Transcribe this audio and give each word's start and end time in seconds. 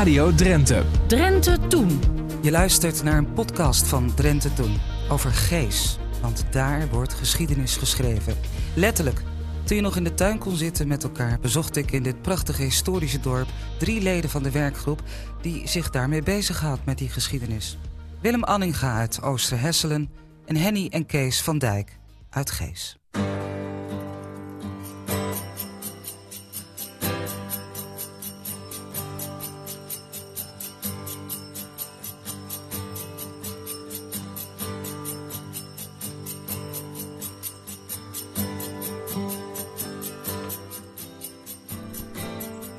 Radio 0.00 0.34
Drenthe. 0.34 0.84
Drenthe 1.06 1.58
Toen. 1.68 2.00
Je 2.42 2.50
luistert 2.50 3.02
naar 3.02 3.16
een 3.18 3.32
podcast 3.32 3.88
van 3.88 4.14
Drenthe 4.14 4.52
Toen 4.52 4.76
over 5.08 5.30
Gees. 5.30 5.98
Want 6.20 6.44
daar 6.50 6.88
wordt 6.88 7.14
geschiedenis 7.14 7.76
geschreven. 7.76 8.36
Letterlijk. 8.74 9.22
Toen 9.64 9.76
je 9.76 9.82
nog 9.82 9.96
in 9.96 10.04
de 10.04 10.14
tuin 10.14 10.38
kon 10.38 10.56
zitten 10.56 10.88
met 10.88 11.02
elkaar, 11.02 11.40
bezocht 11.40 11.76
ik 11.76 11.90
in 11.90 12.02
dit 12.02 12.22
prachtige 12.22 12.62
historische 12.62 13.20
dorp 13.20 13.48
drie 13.78 14.02
leden 14.02 14.30
van 14.30 14.42
de 14.42 14.50
werkgroep 14.50 15.02
die 15.40 15.68
zich 15.68 15.90
daarmee 15.90 16.22
bezighoudt 16.22 16.84
met 16.84 16.98
die 16.98 17.08
geschiedenis. 17.08 17.78
Willem 18.20 18.44
Anninga 18.44 18.96
uit 18.96 19.22
Oosterhesselen 19.22 20.10
en 20.46 20.56
Henny 20.56 20.86
en 20.90 21.06
Kees 21.06 21.42
van 21.42 21.58
Dijk 21.58 21.98
uit 22.30 22.50
Gees. 22.50 22.98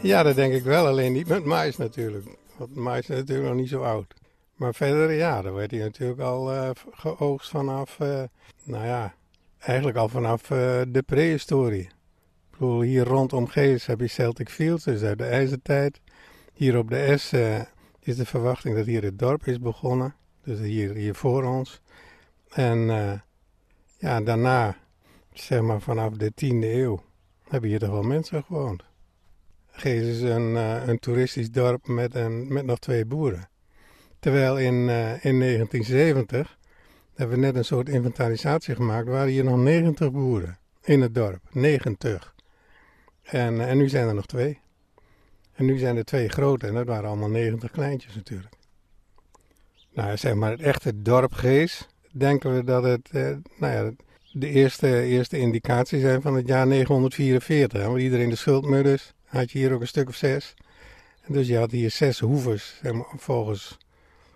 Ja, 0.01 0.23
dat 0.23 0.35
denk 0.35 0.53
ik 0.53 0.63
wel. 0.63 0.87
Alleen 0.87 1.11
niet 1.11 1.27
met 1.27 1.45
mais 1.45 1.77
natuurlijk. 1.77 2.25
Want 2.57 2.75
mais 2.75 2.99
is 2.99 3.07
natuurlijk 3.07 3.47
nog 3.47 3.57
niet 3.57 3.69
zo 3.69 3.81
oud. 3.81 4.13
Maar 4.55 4.73
verder, 4.73 5.11
ja, 5.11 5.41
dan 5.41 5.53
werd 5.53 5.71
hij 5.71 5.79
natuurlijk 5.79 6.19
al 6.19 6.53
uh, 6.53 6.69
geoogst 6.91 7.49
vanaf, 7.49 7.99
uh, 8.01 8.23
nou 8.63 8.85
ja, 8.85 9.13
eigenlijk 9.59 9.97
al 9.97 10.09
vanaf 10.09 10.49
uh, 10.49 10.81
de 10.87 11.03
prehistorie. 11.05 11.81
Ik 11.81 11.91
bedoel, 12.51 12.81
hier 12.81 13.03
rondom 13.03 13.47
Gees 13.47 13.85
heb 13.85 13.99
je 13.99 14.07
Celtic 14.07 14.49
Fields, 14.49 14.83
dus 14.83 15.01
uit 15.01 15.17
de 15.17 15.25
ijzertijd. 15.25 16.01
Hier 16.53 16.77
op 16.77 16.89
de 16.89 17.17
S 17.17 17.33
is 17.99 18.15
de 18.15 18.25
verwachting 18.25 18.75
dat 18.75 18.85
hier 18.85 19.03
het 19.03 19.19
dorp 19.19 19.47
is 19.47 19.59
begonnen. 19.59 20.15
Dus 20.43 20.59
hier, 20.59 20.93
hier 20.93 21.15
voor 21.15 21.43
ons. 21.43 21.81
En 22.49 22.79
ja, 23.97 24.21
daarna, 24.21 24.77
zeg 25.33 25.61
maar 25.61 25.81
vanaf 25.81 26.13
de 26.13 26.31
10e 26.31 26.63
eeuw, 26.63 27.03
hebben 27.47 27.69
hier 27.69 27.79
toch 27.79 27.89
wel 27.89 28.03
mensen 28.03 28.43
gewoond. 28.43 28.83
Gees 29.81 30.07
is 30.07 30.21
een, 30.21 30.51
uh, 30.51 30.87
een 30.87 30.99
toeristisch 30.99 31.51
dorp 31.51 31.87
met, 31.87 32.29
met 32.49 32.65
nog 32.65 32.79
twee 32.79 33.05
boeren. 33.05 33.49
Terwijl 34.19 34.57
in, 34.57 34.73
uh, 34.73 35.25
in 35.25 35.39
1970 35.39 36.57
hebben 37.15 37.35
we 37.35 37.45
net 37.45 37.55
een 37.55 37.65
soort 37.65 37.89
inventarisatie 37.89 38.75
gemaakt. 38.75 39.07
waren 39.07 39.31
hier 39.31 39.43
nog 39.43 39.57
90 39.57 40.11
boeren 40.11 40.59
in 40.83 41.01
het 41.01 41.15
dorp. 41.15 41.39
90. 41.51 42.35
En, 43.21 43.53
uh, 43.53 43.69
en 43.69 43.77
nu 43.77 43.89
zijn 43.89 44.07
er 44.07 44.13
nog 44.13 44.25
twee. 44.25 44.59
En 45.53 45.65
nu 45.65 45.77
zijn 45.77 45.97
er 45.97 46.05
twee 46.05 46.29
grote 46.29 46.67
en 46.67 46.73
dat 46.73 46.85
waren 46.85 47.09
allemaal 47.09 47.29
90 47.29 47.71
kleintjes 47.71 48.15
natuurlijk. 48.15 48.53
Nou, 49.93 50.17
zeg 50.17 50.33
maar 50.33 50.51
het 50.51 50.61
echte 50.61 51.01
dorp 51.01 51.33
Gees. 51.33 51.87
Denken 52.11 52.55
we 52.55 52.63
dat 52.63 52.83
het, 52.83 53.09
nou 53.57 53.73
ja, 53.73 53.91
de 54.31 54.49
eerste, 54.49 55.01
eerste 55.01 55.37
indicaties 55.37 56.01
zijn 56.01 56.21
van 56.21 56.35
het 56.35 56.47
jaar 56.47 56.67
944. 56.67 57.87
Waar 57.87 57.99
iedereen 57.99 58.29
de 58.29 58.35
schuldmudders 58.35 59.13
had 59.31 59.51
je 59.51 59.57
hier 59.57 59.73
ook 59.73 59.81
een 59.81 59.87
stuk 59.87 60.07
of 60.07 60.15
zes. 60.15 60.53
Dus 61.27 61.47
je 61.47 61.57
had 61.57 61.71
hier 61.71 61.91
zes 61.91 62.19
hoevers, 62.19 62.79
zeg 62.83 62.93
maar, 62.93 63.13
volgens, 63.15 63.77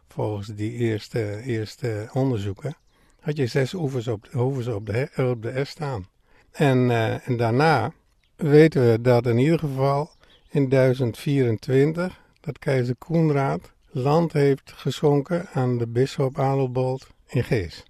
volgens 0.08 0.48
die 0.48 0.72
eerste, 0.72 1.42
eerste 1.42 2.10
onderzoeken. 2.14 2.76
Had 3.20 3.38
je 3.38 3.48
zes 3.48 3.72
hoevers 3.72 4.08
op, 4.08 4.28
hoevers 4.32 4.68
op, 4.68 4.86
de, 4.86 5.10
op 5.32 5.42
de 5.42 5.66
S 5.66 5.70
staan. 5.70 6.08
En, 6.52 6.78
uh, 6.78 7.28
en 7.28 7.38
daarna 7.38 7.94
weten 8.36 8.92
we 8.92 9.02
dat 9.02 9.28
in 9.28 9.38
ieder 9.38 9.60
geval 9.60 10.12
in 10.50 10.70
1024 10.70 12.22
dat 12.40 12.60
keizer 12.60 12.96
Koenraad 12.96 13.74
land 13.90 14.34
heeft 14.34 14.72
geschonken 14.72 15.48
aan 15.54 15.78
de 15.78 15.88
bisschop 15.88 16.40
Adelbold 16.40 17.08
in 17.28 17.44
Gees. 17.44 17.84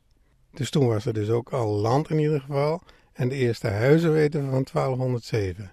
Dus 0.51 0.69
toen 0.69 0.87
was 0.87 1.05
er 1.05 1.13
dus 1.13 1.29
ook 1.29 1.49
al 1.49 1.67
land 1.67 2.09
in 2.09 2.19
ieder 2.19 2.41
geval. 2.41 2.81
En 3.13 3.29
de 3.29 3.35
eerste 3.35 3.67
huizen 3.67 4.11
weten 4.11 4.45
we 4.45 4.49
van 4.49 4.65
1207. 4.73 5.71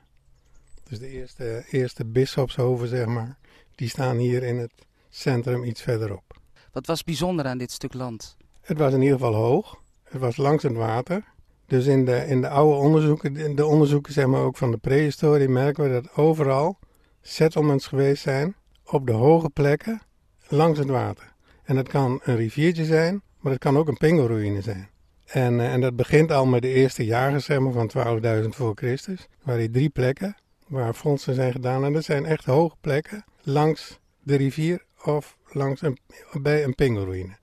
Dus 0.92 1.00
de 1.00 1.08
eerste, 1.08 1.64
eerste 1.70 2.04
bisschopshoven, 2.04 2.88
zeg 2.88 3.06
maar, 3.06 3.38
die 3.74 3.88
staan 3.88 4.16
hier 4.16 4.42
in 4.42 4.58
het 4.58 4.72
centrum 5.08 5.64
iets 5.64 5.82
verderop. 5.82 6.36
Wat 6.72 6.86
was 6.86 7.04
bijzonder 7.04 7.44
aan 7.44 7.58
dit 7.58 7.70
stuk 7.70 7.94
land? 7.94 8.36
Het 8.60 8.78
was 8.78 8.92
in 8.92 9.02
ieder 9.02 9.18
geval 9.18 9.34
hoog. 9.34 9.82
Het 10.02 10.20
was 10.20 10.36
langs 10.36 10.62
het 10.62 10.72
water. 10.72 11.24
Dus 11.66 11.86
in 11.86 12.04
de, 12.04 12.26
in 12.26 12.40
de 12.40 12.48
oude 12.48 12.76
onderzoeken, 12.76 13.56
de 13.56 13.66
onderzoeken 13.66 14.12
zeg 14.12 14.26
maar 14.26 14.42
ook 14.42 14.56
van 14.56 14.70
de 14.70 14.76
prehistorie, 14.76 15.48
merken 15.48 15.84
we 15.84 15.90
dat 15.90 16.14
overal 16.14 16.78
settlements 17.20 17.86
geweest 17.86 18.22
zijn 18.22 18.54
op 18.84 19.06
de 19.06 19.12
hoge 19.12 19.50
plekken 19.50 20.02
langs 20.48 20.78
het 20.78 20.88
water. 20.88 21.34
En 21.62 21.74
dat 21.74 21.88
kan 21.88 22.20
een 22.24 22.36
riviertje 22.36 22.84
zijn, 22.84 23.22
maar 23.38 23.52
het 23.52 23.60
kan 23.60 23.76
ook 23.76 23.88
een 23.88 23.96
pingelruïne 23.96 24.60
zijn. 24.60 24.88
En, 25.24 25.60
en 25.60 25.80
dat 25.80 25.96
begint 25.96 26.32
al 26.32 26.46
met 26.46 26.62
de 26.62 26.72
eerste 26.72 27.04
jagers 27.04 27.44
zeg 27.44 27.58
maar, 27.58 27.72
van 27.72 28.20
12.000 28.42 28.48
voor 28.48 28.72
Christus. 28.74 29.28
Waar 29.42 29.58
die 29.58 29.70
drie 29.70 29.90
plekken 29.90 30.36
waar 30.72 30.94
fondsen 30.94 31.34
zijn 31.34 31.52
gedaan. 31.52 31.84
En 31.84 31.92
dat 31.92 32.04
zijn 32.04 32.24
echt 32.24 32.44
hoge 32.44 32.76
plekken 32.80 33.24
langs 33.42 33.98
de 34.22 34.36
rivier 34.36 34.84
of 35.04 35.36
langs 35.48 35.82
een, 35.82 35.98
bij 36.42 36.64
een 36.64 36.74
pingelruïne. 36.74 37.36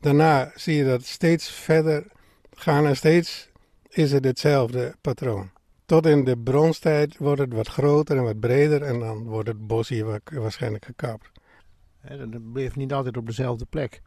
Daarna 0.00 0.52
zie 0.54 0.76
je 0.76 0.84
dat 0.84 1.04
steeds 1.04 1.50
verder 1.50 2.06
gaan 2.54 2.86
en 2.86 2.96
steeds 2.96 3.50
is 3.88 4.12
het 4.12 4.24
hetzelfde 4.24 4.94
patroon. 5.00 5.50
Tot 5.86 6.06
in 6.06 6.24
de 6.24 6.38
bronstijd 6.38 7.16
wordt 7.18 7.40
het 7.40 7.52
wat 7.52 7.68
groter 7.68 8.16
en 8.16 8.22
wat 8.22 8.40
breder 8.40 8.82
en 8.82 8.98
dan 8.98 9.24
wordt 9.24 9.48
het 9.48 9.66
bos 9.66 9.88
hier 9.88 10.20
waarschijnlijk 10.32 10.84
gekapt. 10.84 11.30
Het 12.00 12.52
bleef 12.52 12.76
niet 12.76 12.92
altijd 12.92 13.16
op 13.16 13.26
dezelfde 13.26 13.64
plek. 13.64 14.02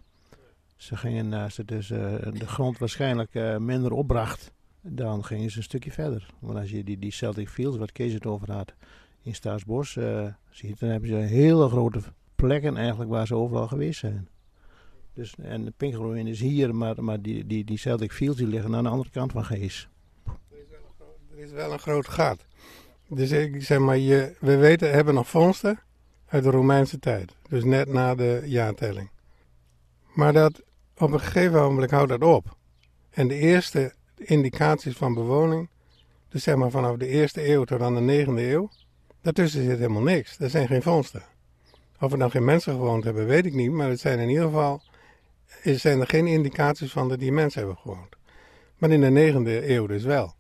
Ze 0.76 0.98
gingen, 0.98 1.34
als 1.34 1.58
het 1.58 1.68
dus 1.68 1.88
de 1.88 2.48
grond 2.48 2.78
waarschijnlijk 2.78 3.34
uh, 3.34 3.58
minder 3.58 3.92
opbracht, 3.92 4.52
dan 4.82 5.26
gingen 5.26 5.52
ze 5.52 5.58
een 5.58 5.64
stukje 5.64 5.92
verder. 5.92 6.30
Want 6.40 6.58
als 6.58 6.70
je 6.70 6.84
die, 6.84 7.00
die 7.00 7.12
Celtic 7.12 7.50
Fields, 7.50 7.78
wat 7.78 7.92
Kees 7.92 8.14
het 8.14 8.26
over 8.26 8.52
had, 8.52 8.74
in 9.22 9.36
Staatsbos 9.36 9.96
uh, 9.96 10.28
ziet, 10.50 10.80
dan 10.80 10.90
hebben 10.90 11.10
ze 11.10 11.16
hele 11.16 11.70
grote 11.70 12.02
plekken 12.36 12.78
eigenlijk 12.78 13.10
waar 13.10 13.28
ze 13.28 13.36
overal 13.36 13.68
geweest 13.68 14.00
zijn. 14.00 14.28
Dus, 15.14 15.36
en 15.42 15.66
de 15.66 15.74
Pinkelruin 15.78 16.28
is 16.28 16.40
hier, 16.40 16.76
maar, 16.76 17.04
maar 17.04 17.22
die, 17.22 17.46
die, 17.48 17.64
die 17.64 17.78
Celtic 17.78 18.12
Fields 18.12 18.38
die 18.38 18.48
liggen 18.48 18.76
aan 18.76 18.84
de 18.84 18.90
andere 18.90 19.10
kant 19.10 19.32
van 19.32 19.46
Gees. 19.46 19.90
Er 21.32 21.40
is 21.40 21.52
wel 21.52 21.74
een 21.74 21.80
groot 21.80 22.08
gat. 22.08 22.46
Dus 23.08 23.32
ik 23.32 23.64
zeg 23.64 23.80
maar, 23.80 23.98
je, 23.98 24.36
we 24.40 24.56
weten, 24.56 24.92
hebben 24.92 25.14
nog 25.14 25.30
vondsten 25.30 25.80
uit 26.26 26.44
de 26.44 26.50
Romeinse 26.50 27.00
tijd. 27.00 27.36
Dus 27.50 27.64
net 27.64 27.88
na 27.88 28.16
de 28.16 28.42
jaartelling. 28.46 29.10
Maar 30.14 30.34
dat, 30.34 30.62
op 30.98 31.12
een 31.12 31.20
gegeven 31.20 31.62
moment 31.62 31.92
houdt 31.92 32.10
dat 32.10 32.24
op. 32.24 32.58
En 33.10 33.28
de 33.28 33.36
eerste 33.36 33.94
indicaties 34.20 34.98
van 34.98 35.14
bewoning, 35.14 35.70
dus 36.30 36.44
zeg 36.44 36.56
maar 36.56 36.70
vanaf 36.70 36.98
de 36.98 37.08
eerste 37.08 37.50
eeuw 37.50 37.64
tot 37.64 37.82
aan 37.82 37.96
de 37.96 38.02
negende 38.02 38.50
eeuw, 38.50 38.70
daartussen 39.22 39.64
zit 39.64 39.78
helemaal 39.78 40.02
niks. 40.02 40.40
Er 40.40 40.50
zijn 40.50 40.68
geen 40.68 40.82
vondsten. 40.82 41.24
Of 42.00 42.12
er 42.12 42.18
dan 42.18 42.32
geen 42.32 42.46
mensen 42.46 42.74
gewoond 42.74 43.04
hebben, 43.04 43.26
weet 43.26 43.46
ik 43.46 43.54
niet, 43.54 43.72
maar 43.72 43.90
het 43.90 44.00
zijn 44.00 44.20
in 44.20 44.30
ieder 44.30 44.44
geval, 44.44 44.82
er 45.64 45.80
zijn 45.80 46.00
er 46.00 46.08
geen 46.08 46.28
indicaties 46.28 46.92
van 46.92 47.10
dat 47.10 47.20
die 47.20 47.32
mensen 47.32 47.60
hebben 47.60 47.78
gewoond. 47.78 48.16
Maar 48.78 48.90
in 48.90 49.02
de 49.02 49.10
negende 49.10 49.70
eeuw 49.70 49.88
dus 49.88 50.04
wel. 50.04 50.34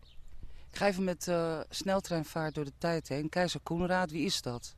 Ik 0.71 0.77
ga 0.77 0.87
even 0.87 1.03
met 1.03 1.27
uh, 1.27 1.59
sneltreinvaart 1.69 2.55
door 2.55 2.65
de 2.65 2.71
tijd 2.77 3.07
heen. 3.07 3.29
Keizer 3.29 3.59
Koenraad, 3.63 4.11
wie 4.11 4.25
is 4.25 4.41
dat? 4.41 4.75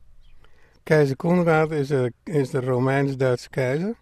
Keizer 0.82 1.16
Koenraad 1.16 1.70
is, 1.70 1.90
uh, 1.90 2.06
is 2.24 2.50
de 2.50 2.60
Romeins-Duitse 2.60 3.50
keizer. 3.50 3.96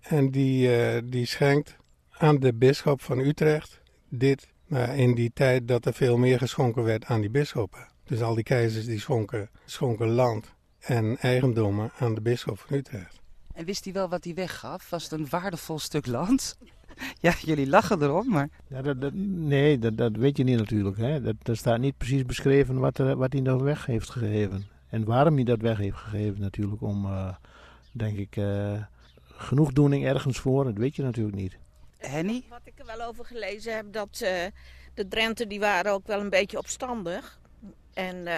En 0.00 0.30
die, 0.30 0.68
uh, 0.68 1.02
die 1.04 1.26
schenkt 1.26 1.76
aan 2.10 2.38
de 2.38 2.54
bisschop 2.54 3.02
van 3.02 3.18
Utrecht 3.18 3.80
dit 4.08 4.48
nou, 4.66 4.96
in 4.96 5.14
die 5.14 5.30
tijd 5.34 5.68
dat 5.68 5.84
er 5.86 5.94
veel 5.94 6.16
meer 6.16 6.38
geschonken 6.38 6.82
werd 6.82 7.04
aan 7.04 7.20
die 7.20 7.30
bisschoppen. 7.30 7.86
Dus 8.04 8.22
al 8.22 8.34
die 8.34 8.44
keizers 8.44 8.86
die 8.86 9.00
schonken, 9.00 9.50
schonken 9.64 10.08
land 10.08 10.54
en 10.78 11.18
eigendommen 11.18 11.90
aan 11.98 12.14
de 12.14 12.20
bisschop 12.20 12.58
van 12.58 12.76
Utrecht. 12.76 13.20
En 13.52 13.64
wist 13.64 13.84
hij 13.84 13.92
wel 13.92 14.08
wat 14.08 14.24
hij 14.24 14.34
weggaf? 14.34 14.90
Was 14.90 15.02
het 15.02 15.12
een 15.12 15.28
waardevol 15.30 15.78
stuk 15.78 16.06
land? 16.06 16.58
ja, 17.20 17.34
jullie 17.40 17.68
lachen 17.68 18.02
erom, 18.02 18.28
maar... 18.28 18.48
Ja, 18.68 18.82
dat, 18.82 19.00
dat, 19.00 19.12
nee, 19.14 19.78
dat, 19.78 19.96
dat 19.96 20.16
weet 20.16 20.36
je 20.36 20.44
niet 20.44 20.58
natuurlijk. 20.58 20.96
Hè. 20.96 21.20
Dat, 21.20 21.34
er 21.42 21.56
staat 21.56 21.78
niet 21.78 21.96
precies 21.96 22.24
beschreven 22.24 22.78
wat, 22.78 22.98
er, 22.98 23.16
wat 23.16 23.32
hij 23.32 23.42
nog 23.42 23.62
weg 23.62 23.86
heeft 23.86 24.10
gegeven. 24.10 24.66
En 24.88 25.04
waarom 25.04 25.34
hij 25.34 25.44
dat 25.44 25.60
weg 25.60 25.78
heeft 25.78 25.96
gegeven 25.96 26.40
natuurlijk. 26.40 26.82
Om, 26.82 27.04
uh, 27.04 27.34
denk 27.92 28.16
ik, 28.18 28.36
uh, 28.36 28.82
genoegdoening 29.28 30.04
ergens 30.04 30.38
voor. 30.38 30.64
Dat 30.64 30.76
weet 30.76 30.96
je 30.96 31.02
natuurlijk 31.02 31.36
niet. 31.36 31.56
Henny? 31.98 32.44
Wat 32.48 32.60
ik 32.64 32.78
er 32.78 32.86
wel 32.86 33.06
over 33.06 33.24
gelezen 33.24 33.74
heb, 33.74 33.92
dat 33.92 34.20
uh, 34.22 34.30
de 34.94 35.08
Drenten 35.08 35.48
die 35.48 35.60
waren 35.60 35.92
ook 35.92 36.06
wel 36.06 36.20
een 36.20 36.30
beetje 36.30 36.58
opstandig. 36.58 37.38
En 37.94 38.16
uh, 38.16 38.34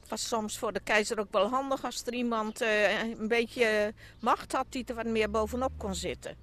het 0.00 0.08
was 0.08 0.28
soms 0.28 0.58
voor 0.58 0.72
de 0.72 0.80
keizer 0.80 1.18
ook 1.18 1.32
wel 1.32 1.48
handig 1.48 1.84
als 1.84 2.02
er 2.06 2.12
iemand 2.12 2.62
uh, 2.62 3.00
een 3.00 3.28
beetje 3.28 3.94
macht 4.20 4.52
had 4.52 4.66
die 4.68 4.84
er 4.84 4.94
wat 4.94 5.06
meer 5.06 5.30
bovenop 5.30 5.72
kon 5.76 5.94
zitten. 5.94 6.34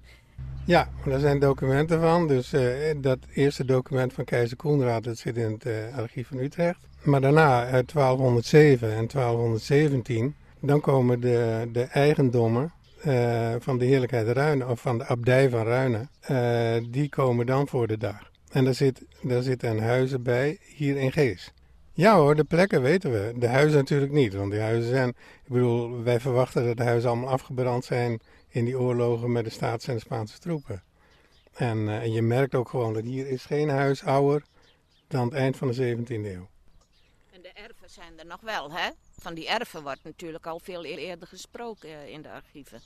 Ja, 0.64 0.88
daar 1.04 1.18
zijn 1.18 1.38
documenten 1.38 2.00
van. 2.00 2.28
Dus 2.28 2.54
dat 2.96 3.18
eerste 3.34 3.64
document 3.64 4.12
van 4.12 4.24
keizer 4.24 4.56
Koenraad, 4.56 5.04
dat 5.04 5.18
zit 5.18 5.36
in 5.36 5.58
het 5.58 5.92
archief 5.94 6.28
van 6.28 6.38
Utrecht. 6.38 6.78
Maar 7.02 7.20
daarna, 7.20 7.66
uit 7.66 7.92
1207 7.92 8.88
en 8.88 9.06
1217, 9.06 10.36
dan 10.60 10.80
komen 10.80 11.20
de, 11.20 11.68
de 11.72 11.82
eigendommen 11.82 12.72
eh, 13.00 13.54
van 13.58 13.78
de 13.78 13.84
heerlijkheid 13.84 14.28
Ruinen, 14.28 14.68
of 14.68 14.80
van 14.80 14.98
de 14.98 15.06
abdij 15.06 15.50
van 15.50 15.62
Ruinen, 15.62 16.10
eh, 16.20 16.76
die 16.90 17.08
komen 17.08 17.46
dan 17.46 17.68
voor 17.68 17.86
de 17.86 17.98
dag. 17.98 18.30
En 18.50 18.64
daar, 18.64 18.74
zit, 18.74 19.04
daar 19.22 19.42
zitten 19.42 19.78
huizen 19.78 20.22
bij, 20.22 20.58
hier 20.76 20.96
in 20.96 21.12
Gees. 21.12 21.52
Ja 21.92 22.16
hoor, 22.16 22.34
de 22.34 22.44
plekken 22.44 22.82
weten 22.82 23.10
we. 23.12 23.32
De 23.36 23.46
huizen 23.46 23.78
natuurlijk 23.78 24.12
niet, 24.12 24.34
want 24.34 24.50
die 24.50 24.60
huizen 24.60 24.90
zijn... 24.90 25.08
Ik 25.08 25.52
bedoel, 25.52 26.02
wij 26.02 26.20
verwachten 26.20 26.66
dat 26.66 26.76
de 26.76 26.82
huizen 26.82 27.10
allemaal 27.10 27.30
afgebrand 27.30 27.84
zijn 27.84 28.20
in 28.48 28.64
die 28.64 28.78
oorlogen 28.78 29.32
met 29.32 29.44
de 29.44 29.50
Staatse 29.50 29.88
en 29.88 29.94
de 29.94 30.00
Spaanse 30.00 30.38
troepen. 30.38 30.82
En, 31.54 31.88
eh, 31.88 32.14
je 32.14 32.22
merkt 32.22 32.54
ook 32.54 32.68
gewoon 32.68 32.92
dat 32.92 33.04
hier 33.04 33.28
is 33.28 33.44
geen 33.44 33.68
huis 33.68 34.04
ouder 34.04 34.42
dan 35.08 35.24
het 35.24 35.34
eind 35.34 35.56
van 35.56 35.68
de 35.68 35.74
17e 35.74 36.32
eeuw. 36.34 36.48
Erven 37.66 37.90
zijn 37.90 38.18
er 38.18 38.26
nog 38.26 38.40
wel, 38.40 38.72
hè? 38.72 38.90
Van 39.18 39.34
die 39.34 39.48
erven 39.48 39.82
wordt 39.82 40.04
natuurlijk 40.04 40.46
al 40.46 40.60
veel 40.60 40.84
eerder 40.84 41.28
gesproken 41.28 41.88
eh, 41.88 42.08
in 42.08 42.22
de 42.22 42.30
archieven. 42.30 42.80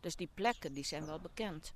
Dus 0.00 0.16
die 0.16 0.28
plekken 0.34 0.72
die 0.72 0.84
zijn 0.84 1.06
wel 1.06 1.18
bekend. 1.20 1.72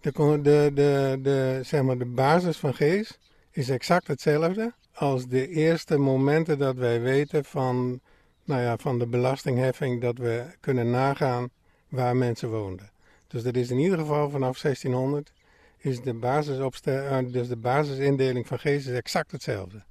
De, 0.00 0.12
de, 0.12 0.70
de, 0.74 1.18
de, 1.22 1.60
zeg 1.62 1.82
maar 1.82 1.98
de 1.98 2.04
basis 2.04 2.56
van 2.56 2.74
Gees 2.74 3.18
is 3.50 3.68
exact 3.68 4.06
hetzelfde 4.06 4.72
als 4.92 5.26
de 5.26 5.48
eerste 5.48 5.98
momenten 5.98 6.58
dat 6.58 6.76
wij 6.76 7.00
weten 7.00 7.44
van, 7.44 8.00
nou 8.44 8.62
ja, 8.62 8.76
van 8.76 8.98
de 8.98 9.06
belastingheffing 9.06 10.00
dat 10.00 10.18
we 10.18 10.46
kunnen 10.60 10.90
nagaan 10.90 11.50
waar 11.88 12.16
mensen 12.16 12.50
woonden. 12.50 12.90
Dus 13.26 13.42
dat 13.42 13.56
is 13.56 13.70
in 13.70 13.78
ieder 13.78 13.98
geval 13.98 14.30
vanaf 14.30 14.60
1600 14.60 15.32
is 15.76 16.00
de, 16.00 16.14
basisopstel, 16.14 17.22
uh, 17.22 17.32
dus 17.32 17.48
de 17.48 17.56
basisindeling 17.56 18.46
van 18.46 18.58
Gees 18.58 18.86
is 18.86 18.96
exact 18.96 19.30
hetzelfde. 19.30 19.84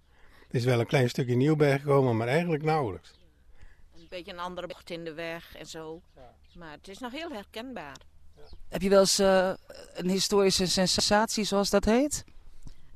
Er 0.54 0.60
is 0.60 0.66
wel 0.66 0.80
een 0.80 0.86
klein 0.86 1.10
stukje 1.10 1.36
nieuw 1.36 1.56
bijgekomen, 1.56 2.18
maar 2.18 2.28
eigenlijk 2.28 2.64
nauwelijks. 2.64 3.12
Een 3.96 4.08
beetje 4.10 4.32
een 4.32 4.40
andere 4.40 4.68
bocht 4.68 4.90
in 4.90 5.04
de 5.04 5.14
weg 5.14 5.56
en 5.56 5.66
zo. 5.66 6.02
Maar 6.56 6.72
het 6.72 6.88
is 6.88 6.98
nog 6.98 7.12
heel 7.12 7.32
herkenbaar. 7.32 7.98
Heb 8.70 8.82
je 8.82 8.90
wel 8.90 9.00
eens 9.00 9.20
uh, 9.20 9.54
een 9.94 10.10
historische 10.10 10.68
sensatie, 10.68 11.44
zoals 11.44 11.70
dat 11.70 11.86
heet? 11.86 12.24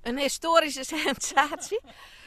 Een 0.01 0.17
historische 0.17 0.83
sensatie? 1.03 1.81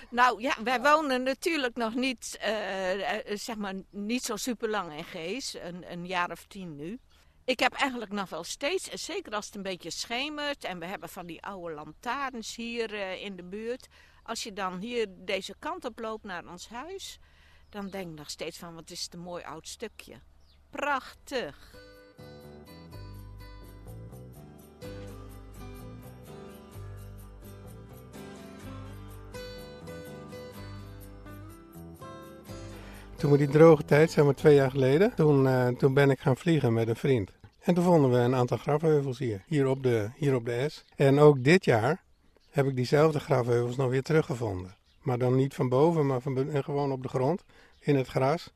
Nou 0.08 0.42
ja, 0.42 0.56
wij 0.64 0.80
wonen 0.80 1.22
natuurlijk 1.22 1.76
nog 1.76 1.94
niet, 1.94 2.38
uh, 2.46 3.36
zeg 3.36 3.56
maar, 3.56 3.74
niet 3.90 4.22
zo 4.22 4.36
super 4.36 4.68
lang 4.68 4.96
in 4.96 5.04
Gees. 5.04 5.54
Een, 5.62 5.92
een 5.92 6.06
jaar 6.06 6.30
of 6.30 6.44
tien 6.46 6.76
nu. 6.76 6.98
Ik 7.44 7.60
heb 7.60 7.72
eigenlijk 7.72 8.12
nog 8.12 8.30
wel 8.30 8.44
steeds, 8.44 8.88
zeker 8.88 9.32
als 9.32 9.46
het 9.46 9.54
een 9.54 9.62
beetje 9.62 9.90
schemert 9.90 10.64
en 10.64 10.78
we 10.78 10.86
hebben 10.86 11.08
van 11.08 11.26
die 11.26 11.42
oude 11.42 11.74
lantaarns 11.74 12.56
hier 12.56 12.92
uh, 12.92 13.24
in 13.24 13.36
de 13.36 13.44
buurt. 13.44 13.88
Als 14.30 14.42
je 14.42 14.52
dan 14.52 14.78
hier 14.78 15.06
deze 15.24 15.54
kant 15.58 15.84
op 15.84 15.98
loopt 15.98 16.24
naar 16.24 16.46
ons 16.50 16.68
huis, 16.68 17.18
dan 17.68 17.88
denk 17.88 18.10
ik 18.10 18.18
nog 18.18 18.30
steeds 18.30 18.58
van 18.58 18.74
wat 18.74 18.90
is 18.90 19.02
het 19.02 19.14
een 19.14 19.20
mooi 19.20 19.44
oud 19.44 19.68
stukje. 19.68 20.14
Prachtig. 20.70 21.74
Toen 33.16 33.30
we 33.30 33.36
die 33.36 33.48
droge 33.48 33.84
tijd, 33.84 34.10
zeg 34.10 34.24
maar 34.24 34.34
twee 34.34 34.54
jaar 34.54 34.70
geleden, 34.70 35.14
toen, 35.14 35.44
uh, 35.44 35.68
toen 35.68 35.94
ben 35.94 36.10
ik 36.10 36.20
gaan 36.20 36.36
vliegen 36.36 36.72
met 36.72 36.88
een 36.88 36.96
vriend. 36.96 37.30
En 37.60 37.74
toen 37.74 37.84
vonden 37.84 38.10
we 38.10 38.18
een 38.18 38.34
aantal 38.34 38.56
grafheuvels 38.56 39.18
hier, 39.18 39.42
hier 39.46 39.66
op, 39.66 39.82
de, 39.82 40.10
hier 40.16 40.34
op 40.34 40.44
de 40.44 40.68
S. 40.68 40.84
En 40.96 41.18
ook 41.18 41.44
dit 41.44 41.64
jaar 41.64 42.02
heb 42.50 42.66
ik 42.66 42.76
diezelfde 42.76 43.20
grafheuvels 43.20 43.76
nog 43.76 43.90
weer 43.90 44.02
teruggevonden. 44.02 44.76
Maar 45.02 45.18
dan 45.18 45.36
niet 45.36 45.54
van 45.54 45.68
boven, 45.68 46.06
maar 46.06 46.20
van, 46.20 46.62
gewoon 46.64 46.92
op 46.92 47.02
de 47.02 47.08
grond, 47.08 47.44
in 47.80 47.96
het 47.96 48.08
gras. 48.08 48.50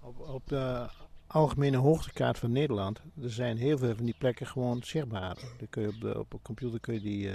Op, 0.00 0.20
op 0.20 0.42
de 0.46 0.88
algemene 1.26 1.76
hoogtekaart 1.76 2.38
van 2.38 2.52
Nederland, 2.52 3.00
er 3.22 3.32
zijn 3.32 3.56
heel 3.56 3.78
veel 3.78 3.94
van 3.94 4.04
die 4.04 4.14
plekken 4.18 4.46
gewoon 4.46 4.82
zichtbaar. 4.82 5.36
Dan 5.58 5.68
kun 5.70 5.82
je 5.82 5.88
op, 5.88 6.00
de, 6.00 6.18
op 6.18 6.32
een 6.32 6.42
computer 6.42 6.80
kun 6.80 6.94
je 6.94 7.00
die, 7.00 7.28
uh, 7.28 7.34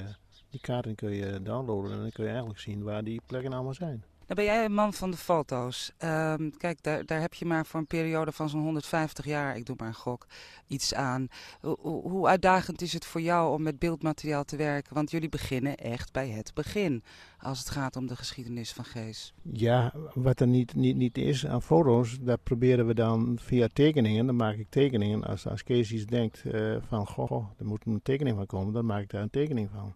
die 0.49 0.59
kaarten 0.59 0.95
kun 0.95 1.11
je 1.11 1.41
downloaden 1.41 1.91
en 1.91 1.99
dan 1.99 2.11
kun 2.11 2.23
je 2.23 2.29
eigenlijk 2.29 2.59
zien 2.59 2.83
waar 2.83 3.03
die 3.03 3.21
plekken 3.25 3.53
allemaal 3.53 3.73
zijn. 3.73 4.03
Dan 4.33 4.45
ben 4.45 4.53
jij 4.53 4.65
een 4.65 4.73
man 4.73 4.93
van 4.93 5.11
de 5.11 5.17
foto's. 5.17 5.91
Um, 5.99 6.57
kijk, 6.57 6.83
daar, 6.83 7.05
daar 7.05 7.21
heb 7.21 7.33
je 7.33 7.45
maar 7.45 7.65
voor 7.65 7.79
een 7.79 7.87
periode 7.87 8.31
van 8.31 8.49
zo'n 8.49 8.61
150 8.61 9.25
jaar, 9.25 9.55
ik 9.57 9.65
doe 9.65 9.75
maar 9.79 9.87
een 9.87 9.93
gok, 9.93 10.27
iets 10.67 10.93
aan. 10.93 11.27
Hoe, 11.61 12.27
uitdagend 12.27 12.81
is 12.81 12.93
het 12.93 13.05
voor 13.05 13.21
jou 13.21 13.53
om 13.53 13.63
met 13.63 13.79
beeldmateriaal 13.79 14.43
te 14.43 14.55
werken? 14.55 14.93
Want 14.93 15.11
jullie 15.11 15.29
beginnen 15.29 15.77
echt 15.77 16.11
bij 16.11 16.29
het 16.29 16.51
begin, 16.53 17.03
als 17.39 17.59
het 17.59 17.69
gaat 17.69 17.95
om 17.95 18.07
de 18.07 18.15
geschiedenis 18.15 18.73
van 18.73 18.85
Gees. 18.85 19.33
Ja, 19.41 19.93
wat 20.13 20.39
er 20.39 20.47
niet, 20.47 20.75
niet, 20.75 20.95
niet 20.95 21.17
is 21.17 21.47
aan 21.47 21.61
foto's, 21.61 22.17
dat 22.21 22.43
proberen 22.43 22.87
we 22.87 22.93
dan 22.93 23.37
via 23.41 23.67
tekeningen. 23.73 24.25
Dan 24.25 24.35
maak 24.35 24.55
ik 24.55 24.69
tekeningen. 24.69 25.23
Als, 25.23 25.47
als 25.47 25.63
Kees 25.63 25.91
iets 25.91 26.05
denkt 26.05 26.43
uh, 26.45 26.77
van, 26.87 27.07
goh, 27.07 27.45
er 27.57 27.65
moet 27.65 27.85
een 27.85 28.01
tekening 28.03 28.35
van 28.35 28.45
komen, 28.45 28.73
dan 28.73 28.85
maak 28.85 29.01
ik 29.01 29.09
daar 29.09 29.21
een 29.21 29.29
tekening 29.29 29.69
van. 29.73 29.95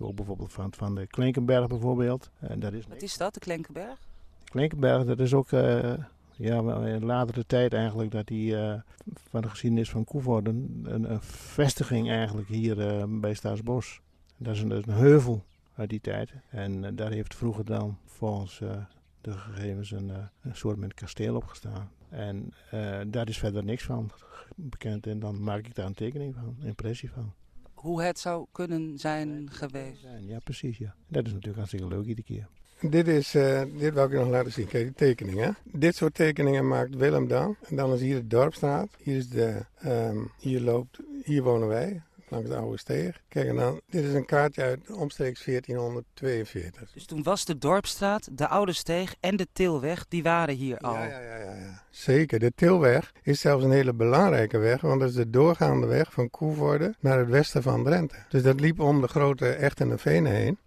Zo 0.00 0.12
bijvoorbeeld 0.12 0.52
van, 0.52 0.72
van 0.76 0.94
de 0.94 1.06
Klinkenberg 1.06 1.66
bijvoorbeeld. 1.66 2.30
En 2.38 2.60
dat 2.60 2.72
is 2.72 2.86
Wat 2.86 3.02
is 3.02 3.16
dat, 3.16 3.34
de 3.34 3.40
Klinkenberg? 3.40 3.98
De 4.44 4.50
Klinkenberg, 4.50 5.04
dat 5.04 5.18
is 5.18 5.34
ook 5.34 5.50
uh, 5.50 5.92
ja, 6.36 6.84
in 6.86 7.04
latere 7.04 7.46
tijd 7.46 7.72
eigenlijk 7.72 8.10
dat 8.10 8.26
die 8.26 8.52
uh, 8.52 8.74
van 9.14 9.40
de 9.40 9.48
geschiedenis 9.48 9.90
van 9.90 10.04
Koevoorde 10.04 10.50
een, 10.50 10.86
een, 10.88 11.10
een, 11.10 11.22
vestiging 11.22 12.10
eigenlijk 12.10 12.48
hier 12.48 12.78
uh, 12.78 13.20
bij 13.20 13.34
Staatsbos. 13.34 14.00
Dat 14.36 14.54
is 14.54 14.60
een, 14.60 14.68
dat 14.68 14.78
is 14.78 14.86
een 14.86 14.98
heuvel 14.98 15.44
uit 15.74 15.90
die 15.90 16.00
tijd. 16.00 16.32
En 16.48 16.96
daar 16.96 17.10
heeft 17.10 17.34
vroeger 17.34 17.64
dan 17.64 17.98
volgens 18.06 18.58
de 19.20 19.32
gegevens 19.32 19.90
een, 19.90 20.10
een 20.42 20.56
soort 20.56 20.76
met 20.76 20.94
kasteel 20.94 21.36
op 21.36 21.44
gestaan. 21.44 21.90
En 22.08 22.54
daar 23.06 23.28
is 23.28 23.38
verder 23.38 23.64
niks 23.64 23.84
van 23.84 24.10
bekend. 24.54 25.06
En 25.06 25.18
dan 25.18 25.42
maak 25.42 25.66
ik 25.66 25.74
daar 25.74 25.86
een 25.86 25.94
tekening 25.94 26.34
van, 26.34 26.56
een 26.60 26.66
impressie 26.66 27.10
van 27.10 27.32
hoe 27.80 28.02
het 28.02 28.18
zou 28.18 28.46
kunnen 28.52 28.98
zijn 28.98 29.48
geweest. 29.50 30.06
Ja, 30.26 30.38
precies. 30.44 30.78
Ja. 30.78 30.94
Dat 31.08 31.26
is 31.26 31.30
natuurlijk 31.32 31.56
hartstikke 31.56 31.86
leuk 31.86 32.04
iedere 32.04 32.26
keer. 32.26 32.48
Dit, 32.90 33.08
is, 33.08 33.34
uh, 33.34 33.62
dit 33.78 33.94
wil 33.94 34.04
ik 34.04 34.10
je 34.10 34.16
nog 34.16 34.28
laten 34.28 34.52
zien. 34.52 34.66
Kijk, 34.66 34.84
die 34.84 34.94
tekeningen. 34.94 35.56
Dit 35.64 35.96
soort 35.96 36.14
tekeningen 36.14 36.68
maakt 36.68 36.96
Willem 36.96 37.28
dan. 37.28 37.56
En 37.68 37.76
dan 37.76 37.92
is 37.92 38.00
hier 38.00 38.14
de 38.14 38.26
Dorpstraat. 38.26 38.88
Hier, 39.02 39.16
is 39.16 39.28
de, 39.28 39.64
um, 39.84 40.30
hier, 40.38 40.60
loopt, 40.60 40.98
hier 41.24 41.42
wonen 41.42 41.68
wij, 41.68 42.02
langs 42.30 42.48
de 42.48 42.56
oude 42.56 42.78
steeg. 42.78 43.20
Kijk, 43.28 43.48
en 43.48 43.56
dan, 43.56 43.80
dit 43.86 44.04
is 44.04 44.12
een 44.12 44.26
kaartje 44.26 44.62
uit 44.62 44.90
omstreeks 44.90 45.44
1442. 45.44 46.92
Dus 46.92 47.06
toen 47.06 47.22
was 47.22 47.44
de 47.44 47.58
Dorpstraat, 47.58 48.28
de 48.32 48.48
oude 48.48 48.72
steeg 48.72 49.14
en 49.20 49.36
de 49.36 49.46
Tilweg, 49.52 50.06
die 50.08 50.22
waren 50.22 50.54
hier 50.54 50.78
al. 50.78 50.94
Ja, 50.94 51.06
ja, 51.06 51.20
ja, 51.20 51.36
ja, 51.36 51.54
ja. 51.54 51.82
zeker. 51.90 52.38
De 52.38 52.52
Tilweg 52.54 53.12
is 53.22 53.40
zelfs 53.40 53.64
een 53.64 53.70
hele 53.70 53.94
belangrijke 53.94 54.58
weg, 54.58 54.80
want 54.80 55.00
dat 55.00 55.08
is 55.08 55.14
de 55.14 55.30
doorgaande 55.30 55.86
weg 55.86 56.12
van 56.12 56.30
Koevoorde 56.30 56.94
naar 57.00 57.18
het 57.18 57.28
westen 57.28 57.62
van 57.62 57.84
Drenthe. 57.84 58.16
Dus 58.28 58.42
dat 58.42 58.60
liep 58.60 58.80
om 58.80 59.00
de 59.00 59.08
grote 59.08 59.48
Echtende 59.48 59.98
Venen 59.98 60.32
heen. 60.32 60.58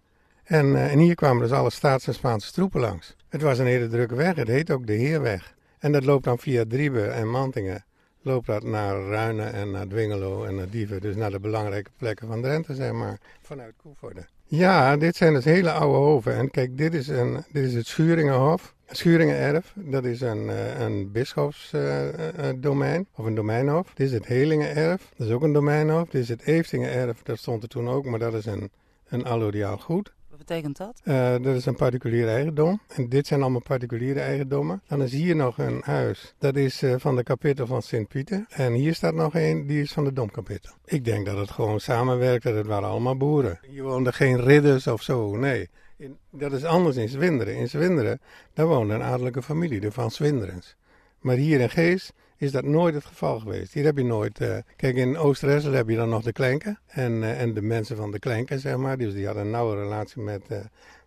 En, 0.44 0.66
uh, 0.66 0.92
en 0.92 0.98
hier 0.98 1.14
kwamen 1.14 1.42
dus 1.42 1.52
alle 1.52 1.70
Staatse 1.70 2.08
en 2.08 2.14
Spaanse 2.14 2.52
troepen 2.52 2.80
langs. 2.80 3.16
Het 3.28 3.42
was 3.42 3.58
een 3.58 3.66
hele 3.66 3.88
drukke 3.88 4.14
weg, 4.14 4.34
het 4.34 4.48
heet 4.48 4.70
ook 4.70 4.86
de 4.86 4.92
Heerweg. 4.92 5.54
En 5.78 5.92
dat 5.92 6.04
loopt 6.04 6.24
dan 6.24 6.38
via 6.38 6.64
Driebe 6.68 7.02
en 7.02 7.30
Mantingen 7.30 7.84
loopt 8.24 8.46
dat 8.46 8.62
naar 8.62 9.02
Ruinen 9.02 9.52
en 9.52 9.70
naar 9.70 9.86
Dwingelo 9.86 10.44
en 10.44 10.54
naar 10.54 10.70
Dieven. 10.70 11.00
Dus 11.00 11.16
naar 11.16 11.30
de 11.30 11.40
belangrijke 11.40 11.90
plekken 11.96 12.26
van 12.26 12.42
Drenthe, 12.42 12.74
zeg 12.74 12.92
maar, 12.92 13.18
vanuit 13.42 13.74
Koevoorde. 13.76 14.26
Ja, 14.44 14.96
dit 14.96 15.16
zijn 15.16 15.34
dus 15.34 15.44
hele 15.44 15.70
oude 15.70 15.98
hoven. 15.98 16.34
En 16.34 16.50
kijk, 16.50 16.78
dit 16.78 16.94
is, 16.94 17.08
een, 17.08 17.44
dit 17.52 17.64
is 17.64 17.74
het 17.74 17.86
Schuringenhof. 17.86 18.74
Schuringenerf, 18.86 19.72
dat 19.74 20.04
is 20.04 20.20
een, 20.20 20.48
een 20.80 21.12
bischofsdomein, 21.12 23.00
uh, 23.00 23.06
of 23.14 23.24
een 23.24 23.34
domeinhof. 23.34 23.94
Dit 23.94 24.06
is 24.06 24.12
het 24.12 24.26
Helingenerf, 24.26 25.12
dat 25.16 25.26
is 25.26 25.32
ook 25.32 25.42
een 25.42 25.52
domeinhof. 25.52 26.08
Dit 26.08 26.22
is 26.22 26.28
het 26.28 26.42
Eeftingenerf, 26.42 27.22
dat 27.22 27.38
stond 27.38 27.62
er 27.62 27.68
toen 27.68 27.88
ook, 27.88 28.04
maar 28.04 28.18
dat 28.18 28.34
is 28.34 28.46
een, 28.46 28.70
een 29.08 29.24
allodiaal 29.24 29.78
goed. 29.78 30.12
Betekent 30.46 30.76
dat? 30.76 31.00
Uh, 31.04 31.30
dat 31.30 31.54
is 31.54 31.66
een 31.66 31.76
particulier 31.76 32.28
eigendom. 32.28 32.80
En 32.88 33.08
dit 33.08 33.26
zijn 33.26 33.42
allemaal 33.42 33.60
particuliere 33.60 34.20
eigendommen. 34.20 34.82
Dan 34.88 35.02
is 35.02 35.12
hier 35.12 35.36
nog 35.36 35.58
een 35.58 35.80
huis. 35.84 36.34
Dat 36.38 36.56
is 36.56 36.82
uh, 36.82 36.94
van 36.98 37.16
de 37.16 37.22
kapittel 37.22 37.66
van 37.66 37.82
Sint-Pieter. 37.82 38.44
En 38.48 38.72
hier 38.72 38.94
staat 38.94 39.14
nog 39.14 39.34
een, 39.34 39.66
die 39.66 39.82
is 39.82 39.92
van 39.92 40.04
de 40.04 40.12
domkapittel. 40.12 40.72
Ik 40.84 41.04
denk 41.04 41.26
dat 41.26 41.36
het 41.36 41.50
gewoon 41.50 41.80
samenwerkte. 41.80 42.48
Het 42.48 42.66
waren 42.66 42.88
allemaal 42.88 43.16
boeren. 43.16 43.58
Hier 43.68 43.82
woonden 43.82 44.12
geen 44.12 44.40
ridders 44.40 44.86
of 44.86 45.02
zo, 45.02 45.36
nee. 45.36 45.68
In, 45.96 46.16
dat 46.30 46.52
is 46.52 46.64
anders 46.64 46.96
in 46.96 47.08
Zwinderen. 47.08 47.56
In 47.56 47.68
Zwinderen, 47.68 48.20
daar 48.54 48.66
woonde 48.66 48.94
een 48.94 49.02
adellijke 49.02 49.42
familie, 49.42 49.80
de 49.80 49.92
Van 49.92 50.10
Zwinderens. 50.10 50.76
Maar 51.20 51.36
hier 51.36 51.60
in 51.60 51.70
Gees 51.70 52.12
is 52.36 52.52
dat 52.52 52.64
nooit 52.64 52.94
het 52.94 53.04
geval 53.04 53.38
geweest. 53.38 53.72
Hier 53.72 53.84
heb 53.84 53.96
je 53.96 54.04
nooit... 54.04 54.40
Uh, 54.40 54.56
kijk, 54.76 54.96
in 54.96 55.16
Oost-Ressel 55.16 55.72
heb 55.72 55.88
je 55.88 55.96
dan 55.96 56.08
nog 56.08 56.22
de 56.22 56.32
Klenken. 56.32 56.78
En, 56.86 57.12
uh, 57.12 57.40
en 57.40 57.54
de 57.54 57.62
mensen 57.62 57.96
van 57.96 58.10
de 58.10 58.18
Klenken, 58.18 58.60
zeg 58.60 58.76
maar. 58.76 58.98
Dus 58.98 59.12
die 59.12 59.26
hadden 59.26 59.44
een 59.44 59.50
nauwe 59.50 59.76
relatie 59.76 60.22
met, 60.22 60.42
uh, 60.50 60.58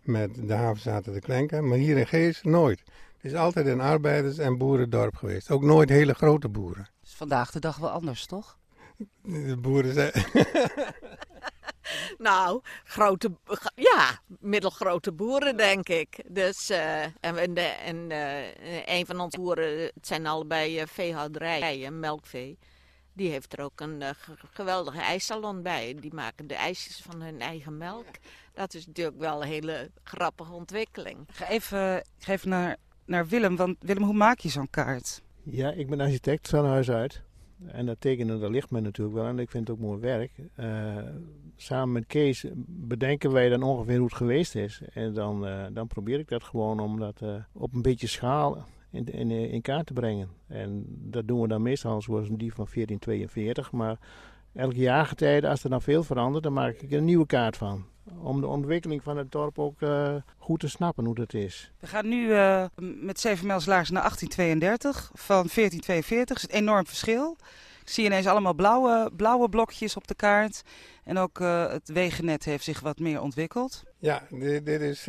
met 0.02 0.30
de 0.48 0.54
havenzaten 0.54 1.12
de 1.12 1.20
Klenken. 1.20 1.68
Maar 1.68 1.78
hier 1.78 1.96
in 1.96 2.06
Gees 2.06 2.42
nooit. 2.42 2.82
Het 3.20 3.32
is 3.32 3.34
altijd 3.34 3.66
een 3.66 3.80
arbeiders- 3.80 4.38
en 4.38 4.58
boerendorp 4.58 5.16
geweest. 5.16 5.50
Ook 5.50 5.62
nooit 5.62 5.88
hele 5.88 6.14
grote 6.14 6.48
boeren. 6.48 6.88
is 7.04 7.14
vandaag 7.14 7.50
de 7.50 7.60
dag 7.60 7.76
wel 7.76 7.90
anders, 7.90 8.26
toch? 8.26 8.58
De 9.22 9.56
boeren 9.60 9.94
zijn... 9.94 10.12
Nou, 12.18 12.60
grote, 12.84 13.30
ja, 13.74 14.20
middelgrote 14.40 15.12
boeren, 15.12 15.56
denk 15.56 15.88
ik. 15.88 16.24
Dus, 16.26 16.70
uh, 16.70 17.02
en, 17.20 17.54
de, 17.54 17.60
en 17.60 18.10
uh, 18.10 18.96
een 18.96 19.06
van 19.06 19.20
onze 19.20 19.40
boeren, 19.40 19.80
het 19.80 20.06
zijn 20.06 20.26
allebei 20.26 20.80
uh, 20.80 20.86
veehouderijen, 20.86 22.00
melkvee. 22.00 22.58
Die 23.12 23.30
heeft 23.30 23.52
er 23.52 23.64
ook 23.64 23.80
een 23.80 24.02
geweldige 24.52 25.00
ijssalon 25.00 25.62
bij. 25.62 25.96
Die 26.00 26.14
maken 26.14 26.46
de 26.46 26.54
ijsjes 26.54 27.02
van 27.02 27.22
hun 27.22 27.40
eigen 27.40 27.76
melk. 27.76 28.06
Dat 28.54 28.74
is 28.74 28.86
natuurlijk 28.86 29.18
wel 29.18 29.42
een 29.42 29.48
hele 29.48 29.90
grappige 30.04 30.52
ontwikkeling. 30.52 31.18
Ik 31.28 31.34
ga 31.34 31.48
even, 31.48 32.04
ga 32.18 32.32
even 32.32 32.48
naar, 32.48 32.76
naar 33.04 33.26
Willem, 33.26 33.56
want 33.56 33.76
Willem, 33.80 34.02
hoe 34.02 34.14
maak 34.14 34.38
je 34.38 34.48
zo'n 34.48 34.70
kaart? 34.70 35.22
Ja, 35.42 35.70
ik 35.70 35.88
ben 35.88 36.00
architect 36.00 36.48
van 36.48 36.66
huis 36.66 36.90
uit. 36.90 37.22
En 37.66 37.86
dat 37.86 38.00
tekenen, 38.00 38.40
daar 38.40 38.50
ligt 38.50 38.70
me 38.70 38.80
natuurlijk 38.80 39.16
wel 39.16 39.26
en 39.26 39.38
ik 39.38 39.50
vind 39.50 39.68
het 39.68 39.76
ook 39.76 39.82
mooi 39.82 40.00
werk. 40.00 40.32
Uh, 40.60 40.96
samen 41.56 41.92
met 41.92 42.06
Kees 42.06 42.44
bedenken 42.66 43.32
wij 43.32 43.48
dan 43.48 43.62
ongeveer 43.62 43.96
hoe 43.96 44.06
het 44.06 44.16
geweest 44.16 44.54
is. 44.54 44.82
En 44.92 45.14
dan, 45.14 45.46
uh, 45.46 45.66
dan 45.72 45.86
probeer 45.86 46.18
ik 46.18 46.28
dat 46.28 46.42
gewoon 46.42 46.80
om 46.80 46.98
dat 46.98 47.20
uh, 47.22 47.34
op 47.52 47.74
een 47.74 47.82
beetje 47.82 48.06
schaal 48.06 48.64
in, 48.90 49.04
in, 49.04 49.30
in, 49.30 49.60
kaart 49.60 49.86
te 49.86 49.92
brengen. 49.92 50.28
En 50.46 50.84
dat 50.88 51.28
doen 51.28 51.40
we 51.40 51.48
dan 51.48 51.62
meestal 51.62 52.02
zoals 52.02 52.28
die 52.28 52.54
van 52.54 52.66
1442. 52.74 53.72
Maar 53.72 53.98
elk 54.54 54.72
jaargetijde, 54.72 55.48
als 55.48 55.64
er 55.64 55.70
dan 55.70 55.82
veel 55.82 56.02
verandert, 56.02 56.44
dan 56.44 56.52
maak 56.52 56.74
ik 56.74 56.92
er 56.92 56.98
een 56.98 57.04
nieuwe 57.04 57.26
kaart 57.26 57.56
van 57.56 57.84
om 58.22 58.40
de 58.40 58.46
ontwikkeling 58.46 59.02
van 59.02 59.16
het 59.16 59.32
dorp 59.32 59.58
ook 59.58 59.80
uh, 59.80 60.14
goed 60.38 60.60
te 60.60 60.68
snappen 60.68 61.04
hoe 61.04 61.14
dat 61.14 61.34
is. 61.34 61.72
We 61.80 61.86
gaan 61.86 62.08
nu 62.08 62.26
uh, 62.26 62.64
met 62.76 63.20
7 63.20 63.46
mijls 63.46 63.66
laars 63.66 63.90
naar 63.90 64.02
1832. 64.02 65.10
Van 65.14 65.48
1442 65.54 66.36
is 66.36 66.42
het 66.42 66.50
enorm 66.50 66.86
verschil. 66.86 67.36
Ik 67.82 67.88
zie 67.88 68.04
ineens 68.04 68.26
allemaal 68.26 68.54
blauwe, 68.54 69.10
blauwe 69.16 69.48
blokjes 69.48 69.96
op 69.96 70.06
de 70.06 70.14
kaart. 70.14 70.62
En 71.04 71.18
ook 71.18 71.38
uh, 71.38 71.70
het 71.70 71.88
wegennet 71.88 72.44
heeft 72.44 72.64
zich 72.64 72.80
wat 72.80 72.98
meer 72.98 73.20
ontwikkeld. 73.20 73.82
Ja, 73.98 74.22
dit, 74.30 74.66
dit 74.66 74.80
is... 74.80 75.06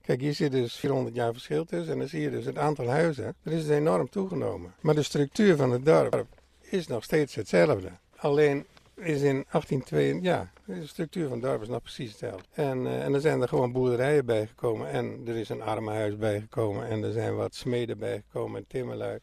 Kijk, 0.00 0.20
hier 0.20 0.34
zit 0.34 0.52
dus 0.52 0.76
400 0.76 1.14
jaar 1.14 1.32
verschil 1.32 1.64
tussen 1.64 1.92
en 1.92 1.98
dan 1.98 2.08
zie 2.08 2.20
je 2.20 2.30
dus 2.30 2.44
het 2.44 2.58
aantal 2.58 2.88
huizen. 2.88 3.34
Er 3.42 3.52
is 3.52 3.68
enorm 3.68 4.10
toegenomen. 4.10 4.74
Maar 4.80 4.94
de 4.94 5.02
structuur 5.02 5.56
van 5.56 5.70
het 5.70 5.84
dorp 5.84 6.26
is 6.60 6.86
nog 6.86 7.04
steeds 7.04 7.34
hetzelfde. 7.34 7.90
Alleen 8.16 8.66
is 8.94 9.22
in 9.22 9.44
1802, 9.50 10.18
ja, 10.22 10.50
de 10.66 10.86
structuur 10.86 11.28
van 11.28 11.38
het 11.38 11.46
dorp 11.46 11.62
is 11.62 11.68
nog 11.68 11.82
precies 11.82 12.10
hetzelfde. 12.10 12.44
En, 12.52 12.84
uh, 12.84 13.04
en 13.04 13.14
er 13.14 13.20
zijn 13.20 13.40
er 13.40 13.48
gewoon 13.48 13.72
boerderijen 13.72 14.26
bijgekomen 14.26 14.90
en 14.90 15.20
er 15.26 15.36
is 15.36 15.48
een 15.48 15.62
armenhuis 15.62 16.16
bijgekomen 16.16 16.88
en 16.88 17.02
er 17.02 17.12
zijn 17.12 17.36
wat 17.36 17.54
smeden 17.54 17.98
bijgekomen 17.98 18.60
en 18.60 18.66
timmerlui. 18.68 19.18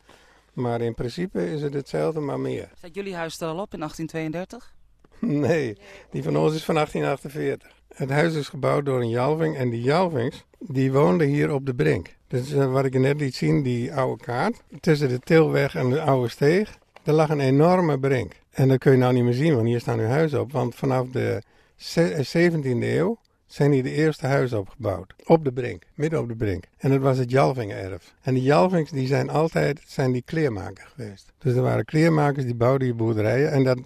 Maar 0.53 0.81
in 0.81 0.93
principe 0.93 1.51
is 1.51 1.62
het 1.62 1.74
hetzelfde, 1.74 2.19
maar 2.19 2.39
meer. 2.39 2.69
Staat 2.77 2.95
jullie 2.95 3.15
huis 3.15 3.39
er 3.39 3.48
al 3.48 3.60
op 3.60 3.74
in 3.74 3.79
1832? 3.79 4.74
nee, 5.19 5.77
die 6.10 6.24
van 6.24 6.38
ons 6.38 6.55
is 6.55 6.63
van 6.63 6.75
1848. 6.75 7.71
Het 7.95 8.10
huis 8.10 8.33
is 8.33 8.50
gebouwd 8.50 8.86
door 8.86 9.01
een 9.01 9.10
Jalving 9.10 9.57
en 9.57 9.69
die 9.69 9.81
Jalvings 9.81 10.45
die 10.60 10.91
woonden 10.91 11.27
hier 11.27 11.53
op 11.53 11.65
de 11.65 11.74
brink. 11.74 12.15
Dus 12.27 12.51
uh, 12.51 12.71
wat 12.71 12.86
ik 12.86 13.00
net 13.00 13.19
liet 13.19 13.36
zien, 13.36 13.63
die 13.63 13.93
oude 13.93 14.24
kaart, 14.24 14.63
tussen 14.79 15.10
de 15.10 15.19
Tilweg 15.19 15.75
en 15.75 15.89
de 15.89 16.01
Oude 16.01 16.29
Steeg, 16.29 16.77
er 17.03 17.13
lag 17.13 17.29
een 17.29 17.39
enorme 17.39 18.00
brink. 18.00 18.40
En 18.51 18.67
dat 18.67 18.77
kun 18.77 18.91
je 18.91 18.98
nou 18.98 19.13
niet 19.13 19.24
meer 19.24 19.34
zien, 19.34 19.55
want 19.55 19.67
hier 19.67 19.79
staan 19.79 19.98
nu 19.98 20.05
huizen 20.05 20.39
op. 20.39 20.51
Want 20.51 20.75
vanaf 20.75 21.08
de 21.08 21.41
17e 21.77 22.81
eeuw 22.81 23.20
zijn 23.46 23.72
hier 23.72 23.84
de 23.84 23.91
eerste 23.91 24.27
huizen 24.27 24.60
opgebouwd. 24.60 25.13
Op 25.25 25.43
de 25.43 25.51
brink, 25.51 25.84
midden 25.96 26.20
op 26.20 26.27
de 26.27 26.36
brink. 26.36 26.63
En 26.77 26.89
dat 26.89 27.00
was 27.00 27.17
het 27.17 27.31
Jalvingenerf. 27.31 28.13
En 28.22 28.34
die 28.34 28.43
Jalvings 28.43 28.91
die 28.91 29.08
zijn 29.08 29.29
altijd 29.29 29.81
zijn 29.88 30.12
die 30.12 30.22
kleermakers 30.25 30.91
geweest. 30.96 31.31
Dus 31.38 31.53
er 31.53 31.62
waren 31.62 31.86
kleermakers 31.86 32.46
die 32.46 32.55
bouwden 32.55 32.88
hier 32.88 32.96
boerderijen. 32.96 33.51
En, 33.51 33.63
dat, 33.63 33.77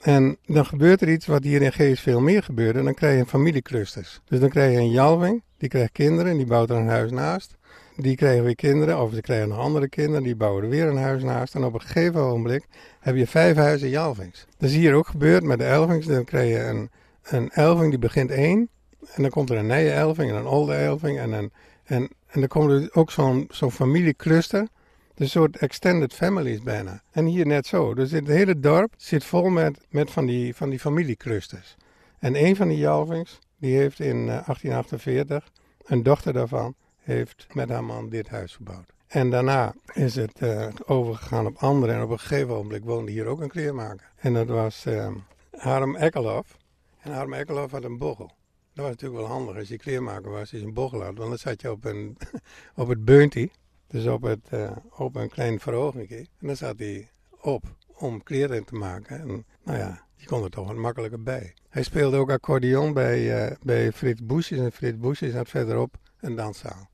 en 0.00 0.36
dan 0.46 0.66
gebeurt 0.66 1.00
er 1.00 1.10
iets 1.10 1.26
wat 1.26 1.44
hier 1.44 1.62
in 1.62 1.72
Geest 1.72 2.02
veel 2.02 2.20
meer 2.20 2.42
gebeurde. 2.42 2.82
Dan 2.82 2.94
krijg 2.94 3.18
je 3.18 3.26
familieclusters. 3.26 4.20
Dus 4.24 4.40
dan 4.40 4.48
krijg 4.48 4.72
je 4.72 4.78
een 4.78 4.90
Jalving, 4.90 5.42
die 5.58 5.68
krijgt 5.68 5.92
kinderen 5.92 6.30
en 6.30 6.36
die 6.36 6.46
bouwt 6.46 6.70
er 6.70 6.76
een 6.76 6.88
huis 6.88 7.10
naast. 7.10 7.56
Die 8.00 8.16
krijgen 8.16 8.44
weer 8.44 8.54
kinderen, 8.54 9.00
of 9.00 9.14
ze 9.14 9.20
krijgen 9.20 9.48
nog 9.48 9.58
andere 9.58 9.88
kinderen, 9.88 10.22
die 10.22 10.36
bouwen 10.36 10.62
er 10.62 10.68
weer 10.68 10.86
een 10.86 10.96
huis 10.96 11.22
naast. 11.22 11.54
En 11.54 11.64
op 11.64 11.74
een 11.74 11.80
gegeven 11.80 12.20
ogenblik 12.20 12.66
heb 13.00 13.16
je 13.16 13.26
vijf 13.26 13.56
huizen 13.56 13.88
Jalvings. 13.88 14.46
Dat 14.58 14.68
is 14.68 14.76
hier 14.76 14.94
ook 14.94 15.06
gebeurd 15.06 15.42
met 15.42 15.58
de 15.58 15.64
Elvings. 15.64 16.06
Dan 16.06 16.24
krijg 16.24 16.48
je 16.48 16.62
een, 16.62 16.90
een 17.22 17.50
Elving 17.50 17.90
die 17.90 17.98
begint 17.98 18.30
één. 18.30 18.68
En 19.14 19.22
dan 19.22 19.30
komt 19.30 19.50
er 19.50 19.56
een 19.56 19.66
nieuwe 19.66 19.90
Elving 19.90 20.30
en 20.30 20.36
een 20.36 20.46
oude 20.46 20.74
Elving. 20.74 21.18
En, 21.18 21.32
een, 21.32 21.52
en, 21.84 22.08
en 22.26 22.40
dan 22.40 22.48
komt 22.48 22.70
er 22.70 22.88
ook 22.92 23.10
zo'n 23.10 23.46
zo'n 23.50 23.72
familiecluster. 23.72 24.68
Een 25.14 25.28
soort 25.28 25.56
extended 25.56 26.14
families 26.14 26.62
bijna. 26.62 27.02
En 27.10 27.24
hier 27.24 27.46
net 27.46 27.66
zo. 27.66 27.94
Dus 27.94 28.10
het 28.10 28.26
hele 28.26 28.60
dorp 28.60 28.94
zit 28.96 29.24
vol 29.24 29.48
met, 29.48 29.78
met 29.88 30.10
van, 30.10 30.26
die, 30.26 30.54
van 30.54 30.70
die 30.70 30.78
familieclusters. 30.78 31.76
En 32.18 32.44
een 32.44 32.56
van 32.56 32.68
die 32.68 32.78
Jalvings, 32.78 33.38
die 33.58 33.76
heeft 33.76 34.00
in 34.00 34.26
1848 34.26 35.50
een 35.86 36.02
dochter 36.02 36.32
daarvan 36.32 36.74
heeft 37.00 37.46
met 37.52 37.68
haar 37.68 37.84
man 37.84 38.08
dit 38.08 38.28
huis 38.28 38.54
gebouwd. 38.54 38.92
En 39.10 39.30
daarna 39.30 39.74
is 39.92 40.14
het 40.14 40.40
uh, 40.42 40.68
overgegaan 40.86 41.46
op 41.46 41.56
anderen. 41.56 41.94
En 41.94 42.02
op 42.02 42.10
een 42.10 42.18
gegeven 42.18 42.48
moment 42.48 42.84
woonde 42.84 43.10
hier 43.10 43.26
ook 43.26 43.40
een 43.40 43.48
kleermaker. 43.48 44.12
En 44.16 44.34
dat 44.34 44.46
was 44.46 44.86
uh, 44.86 45.14
Harm 45.50 45.96
Ekkelhoff. 45.96 46.56
En 47.00 47.12
Harm 47.12 47.32
Ekkelhoff 47.32 47.72
had 47.72 47.84
een 47.84 47.98
bochel. 47.98 48.30
Dat 48.72 48.84
was 48.84 48.88
natuurlijk 48.88 49.20
wel 49.20 49.30
handig 49.30 49.56
als 49.56 49.68
je 49.68 49.76
kleermaker 49.76 50.30
was, 50.30 50.40
als 50.40 50.50
je 50.50 50.62
een 50.62 50.74
bochel 50.74 51.02
had. 51.02 51.16
Want 51.16 51.28
dan 51.28 51.38
zat 51.38 51.60
je 51.60 51.70
op, 51.70 51.84
een, 51.84 52.16
op 52.74 52.88
het 52.88 53.04
beuntie. 53.04 53.50
Dus 53.86 54.06
op, 54.06 54.22
het, 54.22 54.48
uh, 54.54 54.70
op 54.90 55.16
een 55.16 55.28
klein 55.28 55.60
verhoging. 55.60 56.10
En 56.10 56.26
dan 56.38 56.56
zat 56.56 56.78
hij 56.78 57.08
op 57.40 57.64
om 57.94 58.22
kleren 58.22 58.64
te 58.64 58.74
maken. 58.74 59.20
En 59.20 59.46
nou 59.64 59.78
ja, 59.78 60.06
je 60.14 60.26
kon 60.26 60.44
er 60.44 60.50
toch 60.50 60.66
wat 60.66 60.76
makkelijker 60.76 61.22
bij. 61.22 61.54
Hij 61.68 61.82
speelde 61.82 62.16
ook 62.16 62.30
accordeon 62.30 62.92
bij, 62.92 63.56
bij 63.62 63.92
Frits 63.92 64.24
Boesjes. 64.24 64.58
En 64.58 64.72
Frits 64.72 64.98
Boesjes 64.98 65.34
had 65.34 65.48
verderop 65.48 65.98
een 66.20 66.36
danszaal 66.36 66.90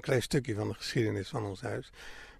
een 0.00 0.06
klein 0.06 0.22
stukje 0.22 0.54
van 0.54 0.68
de 0.68 0.74
geschiedenis 0.74 1.28
van 1.28 1.44
ons 1.44 1.60
huis. 1.60 1.90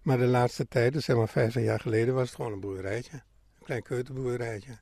Maar 0.03 0.19
de 0.19 0.27
laatste 0.27 0.69
tijd, 0.69 0.93
dus 0.93 1.05
zeg 1.05 1.17
maar 1.17 1.29
50 1.29 1.63
jaar 1.63 1.81
geleden, 1.81 2.15
was 2.15 2.27
het 2.27 2.35
gewoon 2.35 2.53
een 2.53 2.61
boerderijtje. 2.61 3.13
Een 3.13 3.65
klein 3.65 3.83
keuterboerderijtje. 3.83 4.79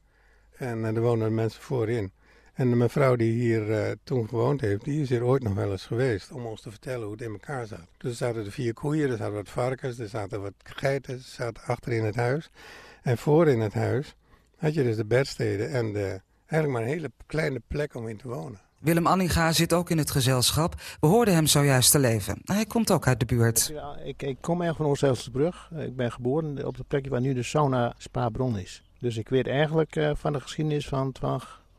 En 0.56 0.78
uh, 0.78 0.86
er 0.86 1.00
woonden 1.00 1.34
mensen 1.34 1.62
voorin. 1.62 2.12
En 2.54 2.70
de 2.70 2.76
mevrouw 2.76 3.16
die 3.16 3.32
hier 3.32 3.68
uh, 3.68 3.90
toen 4.04 4.28
gewoond 4.28 4.60
heeft, 4.60 4.84
die 4.84 5.02
is 5.02 5.08
hier 5.08 5.24
ooit 5.24 5.42
nog 5.42 5.54
wel 5.54 5.70
eens 5.70 5.86
geweest 5.86 6.32
om 6.32 6.46
ons 6.46 6.60
te 6.60 6.70
vertellen 6.70 7.02
hoe 7.02 7.12
het 7.12 7.22
in 7.22 7.30
elkaar 7.30 7.66
zat. 7.66 7.88
Dus 7.96 8.10
er 8.10 8.16
zaten 8.16 8.44
er 8.44 8.52
vier 8.52 8.74
koeien, 8.74 9.10
er 9.10 9.16
zaten 9.16 9.34
wat 9.34 9.48
varkens, 9.48 9.98
er 9.98 10.08
zaten 10.08 10.40
wat 10.42 10.52
geiten, 10.62 11.14
er 11.14 11.20
zaten 11.20 11.62
achter 11.62 11.92
in 11.92 12.04
het 12.04 12.16
huis. 12.16 12.50
En 13.02 13.18
voor 13.18 13.48
in 13.48 13.60
het 13.60 13.74
huis 13.74 14.14
had 14.56 14.74
je 14.74 14.82
dus 14.82 14.96
de 14.96 15.04
bedsteden 15.04 15.70
en 15.70 15.92
de, 15.92 16.20
eigenlijk 16.46 16.72
maar 16.72 16.82
een 16.82 16.98
hele 16.98 17.12
kleine 17.26 17.62
plek 17.66 17.94
om 17.94 18.08
in 18.08 18.16
te 18.16 18.28
wonen. 18.28 18.60
Willem 18.78 19.06
Anninga 19.06 19.52
zit 19.52 19.72
ook 19.72 19.90
in 19.90 19.98
het 19.98 20.10
gezelschap. 20.10 20.74
We 21.00 21.06
hoorden 21.06 21.34
hem 21.34 21.46
zojuist 21.46 21.90
te 21.90 21.98
leven. 21.98 22.40
Hij 22.44 22.64
komt 22.64 22.90
ook 22.90 23.06
uit 23.06 23.20
de 23.20 23.26
buurt. 23.26 23.72
Ik, 24.04 24.22
ik 24.22 24.36
kom 24.40 24.60
eigenlijk 24.60 24.76
van 24.76 24.86
Oost-Elsbrug. 24.86 25.70
Ik 25.78 25.96
ben 25.96 26.12
geboren 26.12 26.66
op 26.66 26.76
de 26.76 26.84
plekje 26.88 27.10
waar 27.10 27.20
nu 27.20 27.34
de 27.34 27.42
sauna 27.42 27.94
Spa-Bron 27.96 28.58
is. 28.58 28.82
Dus 28.98 29.16
ik 29.16 29.28
weet 29.28 29.46
eigenlijk 29.46 29.96
uh, 29.96 30.10
van 30.14 30.32
de 30.32 30.40
geschiedenis 30.40 30.88
van, 30.88 31.12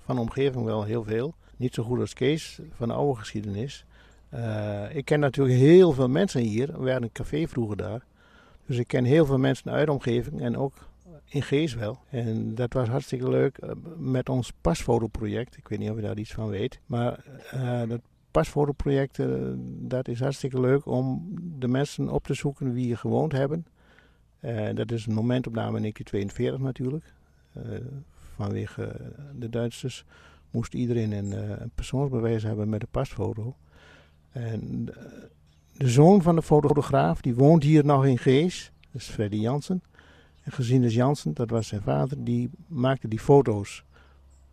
de 0.05 0.19
omgeving 0.19 0.65
wel 0.65 0.83
heel 0.83 1.03
veel. 1.03 1.33
Niet 1.57 1.73
zo 1.73 1.83
goed 1.83 1.99
als 1.99 2.13
Kees 2.13 2.59
van 2.75 2.87
de 2.87 2.93
oude 2.93 3.19
geschiedenis. 3.19 3.85
Uh, 4.33 4.95
ik 4.95 5.05
ken 5.05 5.19
natuurlijk 5.19 5.57
heel 5.57 5.91
veel 5.91 6.09
mensen 6.09 6.41
hier. 6.41 6.67
We 6.67 6.91
hadden 6.91 7.03
een 7.03 7.11
café 7.11 7.47
vroeger 7.47 7.77
daar. 7.77 8.01
Dus 8.65 8.77
ik 8.77 8.87
ken 8.87 9.03
heel 9.03 9.25
veel 9.25 9.37
mensen 9.37 9.71
uit 9.71 9.85
de 9.85 9.91
omgeving 9.91 10.41
en 10.41 10.57
ook 10.57 10.73
in 11.29 11.41
Gees 11.41 11.73
wel. 11.73 11.99
En 12.09 12.55
dat 12.55 12.73
was 12.73 12.87
hartstikke 12.87 13.29
leuk 13.29 13.57
eh, 13.57 13.69
met 13.97 14.29
ons 14.29 14.51
pasfotoproject. 14.61 15.57
Ik 15.57 15.67
weet 15.67 15.79
niet 15.79 15.89
of 15.89 15.95
je 15.95 16.01
daar 16.01 16.17
iets 16.17 16.33
van 16.33 16.49
weet. 16.49 16.79
Maar 16.85 17.23
uh, 17.53 17.81
dat 17.87 18.01
pasfotoproject, 18.31 19.17
uh, 19.17 19.27
dat 19.79 20.07
is 20.07 20.19
hartstikke 20.19 20.59
leuk 20.59 20.85
om 20.85 21.33
de 21.59 21.67
mensen 21.67 22.09
op 22.09 22.23
te 22.23 22.33
zoeken 22.33 22.73
wie 22.73 22.85
hier 22.85 22.97
gewoond 22.97 23.31
hebben. 23.31 23.65
Dat 24.73 24.91
is 24.91 25.05
een 25.05 25.13
momentopname 25.13 25.75
in 25.77 25.81
1942 25.81 26.59
natuurlijk. 26.59 27.13
vanwege 28.35 29.13
de 29.35 29.49
Duitsers 29.49 30.05
moest 30.51 30.73
iedereen 30.73 31.11
een, 31.11 31.31
een, 31.61 31.71
persoonsbewijs 31.75 32.43
hebben 32.43 32.69
met 32.69 32.81
een 32.81 32.87
pasfoto. 32.91 33.55
En 34.31 34.85
de 35.77 35.89
zoon 35.89 36.21
van 36.21 36.35
de 36.35 36.41
fotograaf, 36.41 37.21
die 37.21 37.35
woont 37.35 37.63
hier 37.63 37.85
nog 37.85 38.05
in 38.05 38.17
Gees. 38.17 38.71
Dat 38.91 39.01
is 39.01 39.07
Freddy 39.07 39.37
Jansen. 39.37 39.81
En 40.49 40.55
Gesines 40.55 40.93
Jansen, 40.93 41.33
dat 41.33 41.49
was 41.49 41.67
zijn 41.67 41.81
vader, 41.81 42.23
die 42.23 42.49
maakte 42.67 43.07
die 43.07 43.19
foto's 43.19 43.83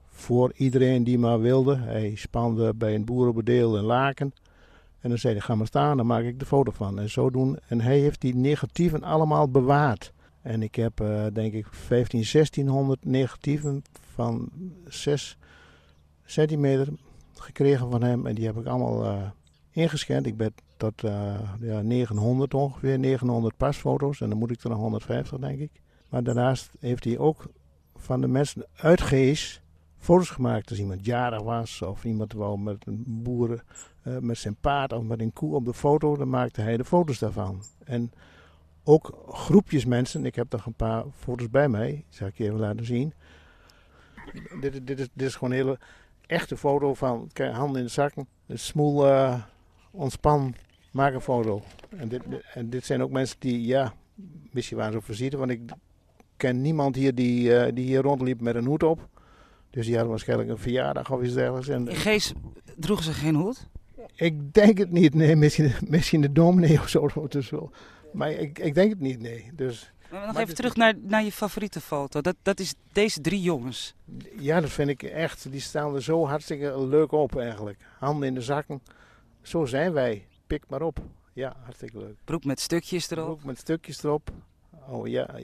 voor 0.09 0.53
iedereen 0.57 1.05
die 1.05 1.19
maar 1.19 1.41
wilde. 1.41 1.77
Hij 1.77 2.15
spande 2.15 2.75
bij 2.75 2.95
een 2.95 3.05
boerenbedeel 3.05 3.79
een 3.79 3.85
laken. 3.85 4.33
En 5.01 5.09
dan 5.09 5.19
zei 5.19 5.35
hij, 5.35 5.43
ga 5.43 5.55
maar 5.55 5.67
staan, 5.67 5.97
dan 5.97 6.07
maak 6.07 6.25
ik 6.25 6.39
de 6.39 6.47
foto 6.47 6.71
van. 6.71 6.99
En 6.99 7.11
zo 7.11 7.31
doen. 7.31 7.59
En 7.69 7.81
hij 7.81 7.99
heeft 7.99 8.21
die 8.21 8.35
negatieven 8.35 9.03
allemaal 9.03 9.51
bewaard. 9.51 10.13
En 10.43 10.63
ik 10.63 10.75
heb, 10.75 11.01
uh, 11.01 11.27
denk 11.33 11.53
ik, 11.53 11.67
15, 11.71 12.25
1600 12.33 13.05
negatieven 13.05 13.83
van 14.15 14.49
6 14.85 15.39
centimeter 16.25 16.89
gekregen 17.35 17.91
van 17.91 18.03
hem. 18.03 18.27
En 18.27 18.35
die 18.35 18.47
heb 18.47 18.57
ik 18.57 18.67
allemaal 18.67 19.05
uh, 19.05 19.23
ingescand. 19.71 20.27
Ik 20.27 20.37
ben 20.37 20.55
tot 20.77 21.03
uh, 21.03 21.35
ja, 21.61 21.81
900 21.81 22.55
ongeveer, 22.55 22.99
900 22.99 23.57
pasfoto's. 23.57 24.21
En 24.21 24.29
dan 24.29 24.39
moet 24.39 24.51
ik 24.51 24.63
er 24.63 24.71
nog 24.71 24.79
150, 24.79 25.39
denk 25.39 25.59
ik. 25.59 25.71
Maar 26.09 26.23
daarnaast 26.23 26.71
heeft 26.81 27.05
hij 27.05 27.19
ook 27.19 27.47
van 27.97 28.21
de 28.21 28.29
mensen 28.29 28.67
uit 28.77 29.01
Gees 29.01 29.61
foto's 30.07 30.31
gemaakt 30.31 30.71
als 30.71 30.79
iemand 30.79 31.05
jarig 31.05 31.43
was 31.43 31.83
of 31.83 32.05
iemand 32.05 32.33
wou 32.33 32.59
met 32.59 32.87
een 32.87 33.03
boer 33.07 33.65
uh, 34.03 34.19
met 34.19 34.39
zijn 34.39 34.57
paard 34.61 34.93
of 34.93 35.03
met 35.03 35.21
een 35.21 35.33
koe 35.33 35.55
op 35.55 35.65
de 35.65 35.75
foto, 35.75 36.17
dan 36.17 36.29
maakte 36.29 36.61
hij 36.61 36.77
de 36.77 36.85
foto's 36.85 37.19
daarvan. 37.19 37.63
En 37.85 38.13
ook 38.85 39.25
groepjes 39.29 39.85
mensen, 39.85 40.25
ik 40.25 40.35
heb 40.35 40.53
nog 40.53 40.67
een 40.67 40.75
paar 40.75 41.05
foto's 41.19 41.51
bij 41.51 41.69
mij, 41.69 41.91
die 41.91 42.05
zal 42.09 42.27
ik 42.27 42.37
je 42.37 42.45
even 42.45 42.59
laten 42.59 42.85
zien. 42.85 43.13
Dit, 44.61 44.87
dit, 44.87 45.11
is, 45.17 45.35
gewoon 45.35 45.51
een 45.51 45.57
hele 45.57 45.79
echte 46.27 46.57
foto 46.57 46.95
van 46.95 47.31
handen 47.35 47.81
in 47.81 47.87
de 47.87 47.93
zakken, 47.93 48.27
smoel, 48.49 49.07
uh, 49.07 49.43
ontspan, 49.91 50.55
maak 50.91 51.15
een 51.15 51.21
foto. 51.21 51.63
En 51.89 52.09
dit, 52.09 52.23
en 52.55 52.71
dit 52.71 52.85
zijn 52.85 53.03
ook 53.03 53.11
mensen 53.11 53.37
die, 53.39 53.67
ja, 53.67 53.95
misschien 54.51 54.77
waren 54.77 54.93
ze 54.93 55.01
voorzien, 55.01 55.39
want 55.39 55.51
ik 55.51 55.71
ken 56.37 56.61
niemand 56.61 56.97
hier 56.97 57.15
die, 57.15 57.49
uh, 57.49 57.67
die 57.75 57.85
hier 57.85 58.03
rondliep 58.03 58.41
met 58.41 58.55
een 58.55 58.67
hoed 58.67 58.83
op. 58.83 59.09
Dus 59.71 59.85
die 59.85 59.95
hadden 59.95 60.11
waarschijnlijk 60.11 60.51
een 60.51 60.59
verjaardag 60.59 61.11
of 61.11 61.23
iets 61.23 61.35
dergelijks. 61.35 61.69
En, 61.69 61.89
In 61.89 61.97
Gees 61.97 62.33
droegen 62.77 63.05
ze 63.05 63.13
geen 63.13 63.35
hoed? 63.35 63.69
Ik 64.15 64.55
denk 64.55 64.79
het 64.79 64.91
niet, 64.91 65.15
nee. 65.15 65.37
Misschien, 65.37 65.73
misschien 65.89 66.21
de 66.21 66.33
dominee 66.33 66.81
of 66.81 66.89
zo. 66.89 67.11
Dus 67.29 67.51
wel. 67.51 67.71
Maar 68.13 68.31
ik, 68.31 68.59
ik 68.59 68.75
denk 68.75 68.91
het 68.91 69.01
niet, 69.01 69.21
nee. 69.21 69.51
Dus, 69.55 69.93
maar 70.11 70.27
nog 70.27 70.39
even 70.39 70.55
terug 70.55 70.77
naar, 70.77 70.95
naar 71.01 71.25
je 71.25 71.33
favoriete 71.33 71.81
foto. 71.81 72.21
Dat, 72.21 72.37
dat 72.43 72.61
is 72.61 72.75
deze 72.93 73.21
drie 73.21 73.43
jongens. 73.43 73.95
Ja, 74.39 74.61
dat 74.61 74.71
vind 74.71 74.89
ik 74.89 75.03
echt. 75.03 75.51
Die 75.51 75.61
staan 75.61 75.95
er 75.95 76.03
zo 76.03 76.27
hartstikke 76.27 76.87
leuk 76.87 77.13
op 77.13 77.39
eigenlijk. 77.39 77.79
Handen 77.99 78.29
in 78.29 78.35
de 78.35 78.41
zakken. 78.41 78.83
Zo 79.43 79.65
zijn 79.65 79.93
wij. 79.93 80.27
Pik 80.47 80.63
maar 80.69 80.83
op. 80.83 80.99
Ja, 81.33 81.57
hartstikke 81.63 81.99
leuk. 81.99 82.17
Broek 82.25 82.45
met 82.45 82.61
stukjes 82.61 83.11
erop. 83.11 83.27
Broek 83.27 83.45
met 83.45 83.59
stukjes 83.59 84.03
erop. 84.03 84.31
Oh 84.89 85.09
ja, 85.09 85.39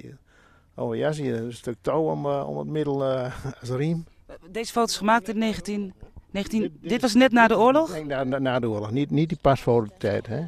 oh 0.74 0.96
ja 0.96 1.12
zie 1.12 1.24
je 1.24 1.34
een 1.34 1.52
stuk 1.52 1.76
touw 1.80 2.10
om, 2.10 2.26
uh, 2.26 2.48
om 2.48 2.58
het 2.58 2.68
middel 2.68 3.12
uh, 3.12 3.34
als 3.60 3.70
riem. 3.70 4.04
Deze 4.50 4.72
foto 4.72 4.86
is 4.86 4.96
gemaakt 4.96 5.28
in 5.28 5.38
19... 5.38 5.92
19 6.30 6.60
dit, 6.60 6.70
dit 6.80 7.00
was 7.00 7.14
net 7.14 7.32
na 7.32 7.48
de 7.48 7.58
oorlog? 7.58 7.92
Nee, 7.92 8.04
na, 8.04 8.38
na 8.38 8.60
de 8.60 8.68
oorlog. 8.68 8.90
Niet, 8.90 9.10
niet 9.10 9.28
die 9.28 9.38
pasfototijd, 9.40 10.26
hè. 10.26 10.44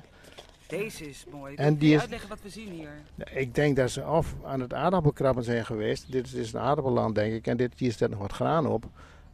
Deze 0.67 1.09
is 1.09 1.25
mooi. 1.31 1.55
En 1.55 1.77
die 1.77 1.95
is, 1.95 2.01
uitleggen 2.01 2.29
wat 2.29 2.39
we 2.43 2.49
zien 2.49 2.69
hier? 2.71 2.91
Ik 3.31 3.55
denk 3.55 3.77
dat 3.77 3.91
ze 3.91 4.07
of 4.07 4.35
aan 4.45 4.61
het 4.61 4.75
aardappelkrabben 4.75 5.45
zijn 5.45 5.65
geweest. 5.65 6.13
Dit 6.13 6.33
is 6.33 6.53
een 6.53 6.61
aardappelland, 6.61 7.15
denk 7.15 7.33
ik. 7.33 7.47
En 7.47 7.57
dit, 7.57 7.73
hier 7.77 7.93
staat 7.93 8.11
nog 8.11 8.19
wat 8.19 8.33
graan 8.33 8.67
op. 8.67 8.85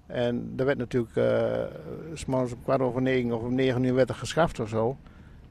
En 0.07 0.53
er 0.57 0.65
werd 0.65 0.79
natuurlijk 0.79 1.17
uh, 1.17 1.63
s'morgens 2.15 2.53
om 2.53 2.63
kwart 2.63 2.81
over 2.81 3.03
negen 3.03 3.33
of 3.33 3.43
om 3.43 3.55
negen 3.55 3.85
uur 3.85 3.95
werd 3.95 4.09
er 4.09 4.15
geschaft 4.15 4.61
of 4.61 4.69
zo. 4.69 4.97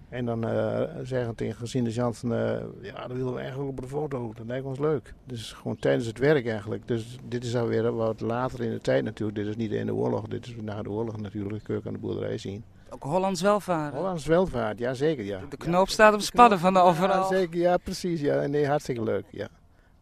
En 0.09 0.25
dan 0.25 0.45
uh, 0.45 0.81
zeggen 1.03 1.35
tegen 1.35 1.83
de 1.83 1.91
Jansen, 1.91 2.29
uh, 2.29 2.91
ja, 2.91 3.07
dat 3.07 3.17
willen 3.17 3.33
we 3.33 3.39
eigenlijk 3.39 3.69
op 3.69 3.81
de 3.81 3.87
foto. 3.87 4.33
Dat 4.35 4.45
lijkt 4.45 4.65
ons 4.65 4.79
leuk. 4.79 5.13
Dus 5.25 5.51
gewoon 5.51 5.77
tijdens 5.77 6.05
het 6.05 6.17
werk 6.17 6.47
eigenlijk. 6.47 6.87
Dus 6.87 7.17
dit 7.27 7.43
is 7.43 7.55
alweer 7.55 7.91
wat 7.91 8.21
later 8.21 8.61
in 8.61 8.71
de 8.71 8.81
tijd 8.81 9.03
natuurlijk. 9.03 9.37
Dit 9.37 9.47
is 9.47 9.55
niet 9.55 9.71
in 9.71 9.85
de 9.85 9.93
oorlog, 9.93 10.27
dit 10.27 10.45
is 10.45 10.55
na 10.61 10.81
de 10.81 10.89
oorlog 10.89 11.17
natuurlijk. 11.17 11.63
Kun 11.63 11.75
je 11.75 11.81
aan 11.87 11.93
de 11.93 11.99
boerderij 11.99 12.37
zien. 12.37 12.63
Ook 12.89 13.03
Hollands 13.03 13.41
welvaart. 13.41 13.93
Hollands 13.93 14.25
welvaart, 14.25 14.79
ja 14.79 14.93
zeker. 14.93 15.25
Ja. 15.25 15.41
De 15.49 15.57
knoop 15.57 15.89
staat 15.89 16.13
op 16.13 16.21
spannen 16.21 16.59
van 16.59 16.73
de 16.73 16.79
overal. 16.79 17.21
Ja, 17.21 17.37
zeker, 17.37 17.59
ja 17.59 17.77
precies. 17.77 18.21
Ja. 18.21 18.45
Nee, 18.45 18.67
hartstikke 18.67 19.03
leuk. 19.03 19.25
Ja. 19.31 19.47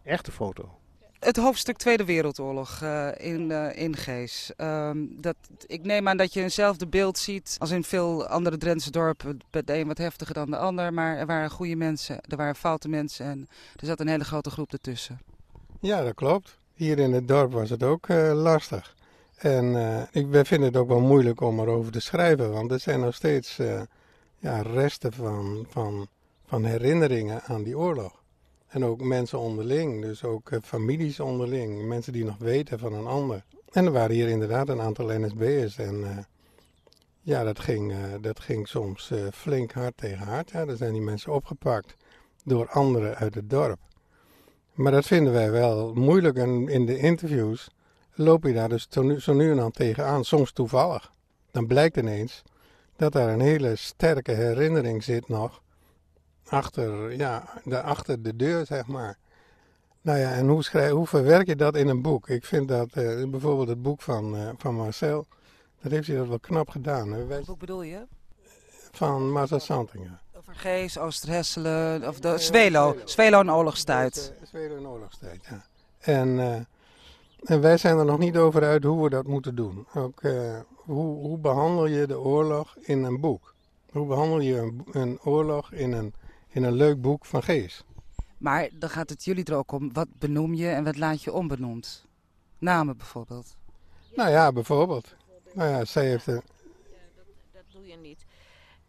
Echte 0.03 0.31
foto 0.31 0.69
het 1.19 1.37
hoofdstuk 1.37 1.77
Tweede 1.77 2.05
Wereldoorlog 2.05 2.79
uh, 2.83 3.07
in, 3.17 3.49
uh, 3.49 3.91
Gees. 3.91 4.51
Uh, 4.57 4.91
dat, 4.95 5.35
ik 5.65 5.83
neem 5.83 6.07
aan 6.07 6.17
dat 6.17 6.33
je 6.33 6.41
eenzelfde 6.41 6.87
beeld 6.87 7.17
ziet 7.17 7.55
als 7.59 7.71
in 7.71 7.83
veel 7.83 8.27
andere 8.27 8.57
Drentse 8.57 8.91
dorpen. 8.91 9.39
De 9.49 9.63
een 9.65 9.87
wat 9.87 9.97
heftiger 9.97 10.33
dan 10.33 10.49
de 10.49 10.57
ander, 10.57 10.93
maar 10.93 11.17
er 11.17 11.25
waren 11.25 11.49
goede 11.49 11.75
mensen, 11.75 12.21
er 12.21 12.37
waren 12.37 12.55
foute 12.55 12.89
mensen 12.89 13.25
en 13.25 13.47
er 13.75 13.85
zat 13.85 13.99
een 13.99 14.07
hele 14.07 14.23
grote 14.23 14.49
groep 14.49 14.71
ertussen. 14.71 15.19
Ja, 15.79 16.03
dat 16.03 16.13
klopt. 16.13 16.59
Hier 16.73 16.99
in 16.99 17.13
het 17.13 17.27
dorp 17.27 17.51
was 17.51 17.69
het 17.69 17.83
ook 17.83 18.07
uh, 18.07 18.31
lastig. 18.33 18.95
En 19.37 19.75
ik 20.11 20.27
vind 20.31 20.63
het 20.63 20.77
ook 20.77 20.87
wel 20.87 20.99
moeilijk 20.99 21.41
om 21.41 21.59
erover 21.59 21.91
te 21.91 21.99
schrijven, 21.99 22.51
want 22.51 22.71
er 22.71 22.79
zijn 22.79 22.99
nog 22.99 23.15
steeds 23.15 23.55
ja, 24.39 24.61
resten 24.61 25.13
van, 25.13 25.65
van, 25.69 26.07
van 26.45 26.65
herinneringen 26.65 27.41
aan 27.43 27.63
die 27.63 27.77
oorlog. 27.77 28.23
En 28.67 28.85
ook 28.85 29.01
mensen 29.01 29.39
onderling, 29.39 30.01
dus 30.01 30.23
ook 30.23 30.49
uh, 30.49 30.59
families 30.63 31.19
onderling, 31.19 31.87
mensen 31.87 32.13
die 32.13 32.25
nog 32.25 32.37
weten 32.37 32.79
van 32.79 32.93
een 32.93 33.07
ander. 33.07 33.43
En 33.71 33.85
er 33.85 33.91
waren 33.91 34.15
hier 34.15 34.27
inderdaad 34.27 34.69
een 34.69 34.81
aantal 34.81 35.19
NSB'ers 35.19 35.77
en 35.77 35.95
uh, 35.95 36.17
ja, 37.21 37.43
dat 37.43 37.59
ging, 37.59 37.91
uh, 37.91 37.97
dat 38.21 38.39
ging 38.39 38.67
soms 38.67 39.11
flink 39.33 39.71
hard 39.71 39.97
tegen 39.97 40.25
hard. 40.25 40.51
Ja, 40.51 40.65
dan 40.65 40.77
zijn 40.77 40.93
die 40.93 41.01
mensen 41.01 41.33
opgepakt 41.33 41.93
door 42.43 42.69
anderen 42.69 43.15
uit 43.15 43.35
het 43.35 43.49
dorp. 43.49 43.79
Maar 44.73 44.91
dat 44.91 45.05
vinden 45.05 45.33
wij 45.33 45.51
wel 45.51 45.93
moeilijk 45.93 46.37
en 46.37 46.67
in 46.67 46.85
de 46.85 46.97
interviews 46.97 47.69
loop 48.13 48.43
je 48.43 48.53
daar 48.53 48.69
dus 48.69 48.87
zo 49.19 49.33
nu 49.33 49.51
en 49.51 49.57
dan 49.57 49.71
tegenaan, 49.71 50.25
soms 50.25 50.51
toevallig. 50.51 51.11
Dan 51.51 51.67
blijkt 51.67 51.97
ineens 51.97 52.43
dat 52.95 53.13
daar 53.13 53.29
een 53.29 53.39
hele 53.39 53.75
sterke 53.75 54.31
herinnering 54.31 55.03
zit 55.03 55.27
nog 55.27 55.61
achter, 56.49 57.15
ja, 57.17 57.43
de, 57.63 57.81
achter 57.81 58.21
de 58.23 58.35
deur, 58.35 58.65
zeg 58.65 58.87
maar. 58.87 59.17
Nou 60.01 60.19
ja, 60.19 60.31
en 60.31 60.47
hoe, 60.47 60.63
schrijf, 60.63 60.91
hoe 60.91 61.07
verwerk 61.07 61.47
je 61.47 61.55
dat 61.55 61.75
in 61.75 61.87
een 61.87 62.01
boek? 62.01 62.29
Ik 62.29 62.45
vind 62.45 62.67
dat 62.67 62.87
uh, 62.95 63.29
bijvoorbeeld 63.29 63.67
het 63.67 63.81
boek 63.81 64.01
van, 64.01 64.35
uh, 64.35 64.49
van 64.57 64.75
Marcel, 64.75 65.25
dat 65.81 65.91
heeft 65.91 66.07
hij 66.07 66.17
dat 66.17 66.27
wel 66.27 66.39
knap 66.39 66.69
gedaan. 66.69 67.27
Wat 67.27 67.45
boek 67.45 67.59
bedoel 67.59 67.81
je? 67.81 68.05
Van 68.91 69.31
Marcel 69.31 69.59
Santingen. 69.59 70.19
Over 70.37 70.55
Gees, 70.55 70.97
Oosterhesselen, 70.97 72.07
of 72.07 72.19
de 72.19 72.37
Zwelo, 72.37 72.95
Zwelo 73.05 73.39
en 73.39 73.51
oorlogstijd. 73.51 74.33
Zwelo 74.43 74.77
en 74.77 74.87
oorlogstijd, 74.87 75.45
ja. 75.49 75.65
En, 75.99 76.27
uh, 76.27 76.55
en 77.43 77.61
wij 77.61 77.77
zijn 77.77 77.97
er 77.97 78.05
nog 78.05 78.17
niet 78.17 78.37
over 78.37 78.63
uit 78.63 78.83
hoe 78.83 79.03
we 79.03 79.09
dat 79.09 79.27
moeten 79.27 79.55
doen. 79.55 79.87
Ook, 79.93 80.21
hoe, 80.75 81.17
hoe 81.27 81.37
behandel 81.37 81.85
je 81.85 82.07
de 82.07 82.19
oorlog 82.19 82.75
in 82.81 83.03
een 83.03 83.19
boek? 83.19 83.53
Hoe 83.91 84.07
behandel 84.07 84.39
je 84.39 84.57
een, 84.57 84.85
een 84.91 85.19
oorlog 85.23 85.71
in 85.71 85.91
een 85.91 86.13
in 86.57 86.63
een 86.63 86.73
leuk 86.73 87.01
boek 87.01 87.25
van 87.25 87.43
Gees. 87.43 87.83
Maar 88.37 88.69
dan 88.73 88.89
gaat 88.89 89.09
het 89.09 89.23
jullie 89.23 89.43
er 89.43 89.55
ook 89.55 89.71
om, 89.71 89.93
wat 89.93 90.07
benoem 90.19 90.53
je 90.53 90.69
en 90.69 90.83
wat 90.83 90.97
laat 90.97 91.23
je 91.23 91.33
onbenoemd? 91.33 92.05
Namen 92.57 92.97
bijvoorbeeld. 92.97 93.55
Nou 94.15 94.29
ja, 94.29 94.51
bijvoorbeeld. 94.51 95.15
Nou 95.53 95.69
ja, 95.69 95.85
zij 95.85 96.07
heeft 96.07 96.27
een... 96.27 96.33
Ja, 96.33 96.41
dat, 97.15 97.25
dat 97.51 97.63
doe 97.71 97.87
je 97.87 97.97
niet. 97.97 98.25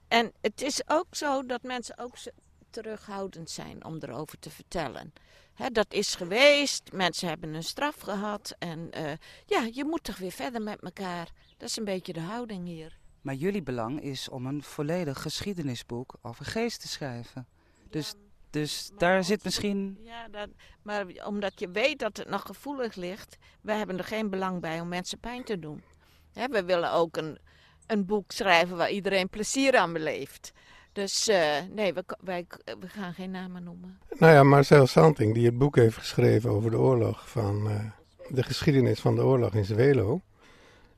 En 0.09 0.33
het 0.41 0.63
is 0.63 0.83
ook 0.87 1.07
zo 1.11 1.47
dat 1.47 1.63
mensen 1.63 1.99
ook 1.99 2.15
terughoudend 2.71 3.51
zijn 3.51 3.85
om 3.85 3.97
erover 4.01 4.39
te 4.39 4.51
vertellen. 4.51 5.13
dat 5.73 5.93
is 5.93 6.15
geweest, 6.15 6.93
mensen 6.93 7.29
hebben 7.29 7.55
een 7.55 7.63
straf 7.63 8.01
gehad 8.01 8.55
en 8.59 8.91
uh, 8.97 9.11
ja, 9.47 9.69
je 9.73 9.85
moet 9.85 10.05
toch 10.05 10.19
weer 10.19 10.33
verder 10.33 10.63
met 10.63 10.81
elkaar. 10.81 11.33
Dat 11.57 11.69
is 11.69 11.77
een 11.77 11.85
beetje 11.85 12.13
de 12.13 12.21
houding 12.21 12.67
hier. 12.67 12.99
Maar 13.21 13.35
jullie 13.35 13.63
belang 13.63 14.01
is 14.03 14.29
om 14.29 14.47
een 14.47 14.63
volledig 14.63 15.23
geschiedenisboek 15.23 16.15
over 16.23 16.45
geest 16.45 16.81
te 16.81 16.89
schrijven. 16.89 17.47
Dus, 17.91 18.15
dus 18.51 18.91
daar 18.97 19.25
zit 19.25 19.45
misschien. 19.45 19.99
Ja, 20.01 20.29
dat, 20.29 20.49
maar 20.83 21.07
omdat 21.25 21.61
je 21.61 21.71
weet 21.71 21.99
dat 21.99 22.17
het 22.17 22.29
nog 22.29 22.43
gevoelig 22.43 22.95
ligt, 22.95 23.37
wij 23.61 23.77
hebben 23.77 23.99
er 23.99 24.05
geen 24.05 24.31
belang 24.31 24.61
bij 24.61 24.81
om 24.81 24.89
mensen 24.89 25.19
pijn 25.19 25.45
te 25.45 25.59
doen. 25.59 25.83
we 26.33 26.65
willen 26.65 26.93
ook 26.93 27.17
een, 27.17 27.39
een 27.87 28.07
boek 28.07 28.33
schrijven 28.33 28.77
waar 28.77 28.91
iedereen 28.91 29.29
plezier 29.29 29.77
aan 29.77 29.93
beleeft. 29.93 30.53
Dus 30.93 31.29
uh, 31.29 31.57
nee, 31.71 31.95
we, 31.95 32.05
wij, 32.21 32.47
we 32.65 32.89
gaan 32.89 33.15
geen 33.15 33.31
namen 33.31 33.65
noemen. 33.65 33.99
Nou 34.19 34.33
ja, 34.33 34.43
Marcel 34.43 34.87
Santing, 34.87 35.35
die 35.35 35.47
het 35.47 35.59
boek 35.59 35.77
heeft 35.77 35.97
geschreven 35.97 36.51
over 36.51 36.71
de 36.71 36.79
oorlog, 36.79 37.29
van 37.29 37.67
uh, 37.67 37.85
de 38.29 38.43
geschiedenis 38.43 39.01
van 39.01 39.15
de 39.15 39.23
oorlog 39.23 39.55
in 39.55 39.65
Zwelo 39.65 40.23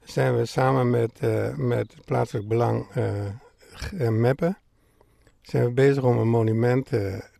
zijn 0.04 0.36
we 0.36 0.46
samen 0.46 0.90
met, 0.90 1.10
uh, 1.22 1.54
met 1.54 1.94
plaatselijk 2.04 2.48
belang 2.48 2.86
uh, 3.92 4.08
Meppen 4.08 4.58
zijn 5.42 5.64
we 5.64 5.70
bezig 5.70 6.02
om 6.02 6.18
een 6.18 6.28
monument 6.28 6.86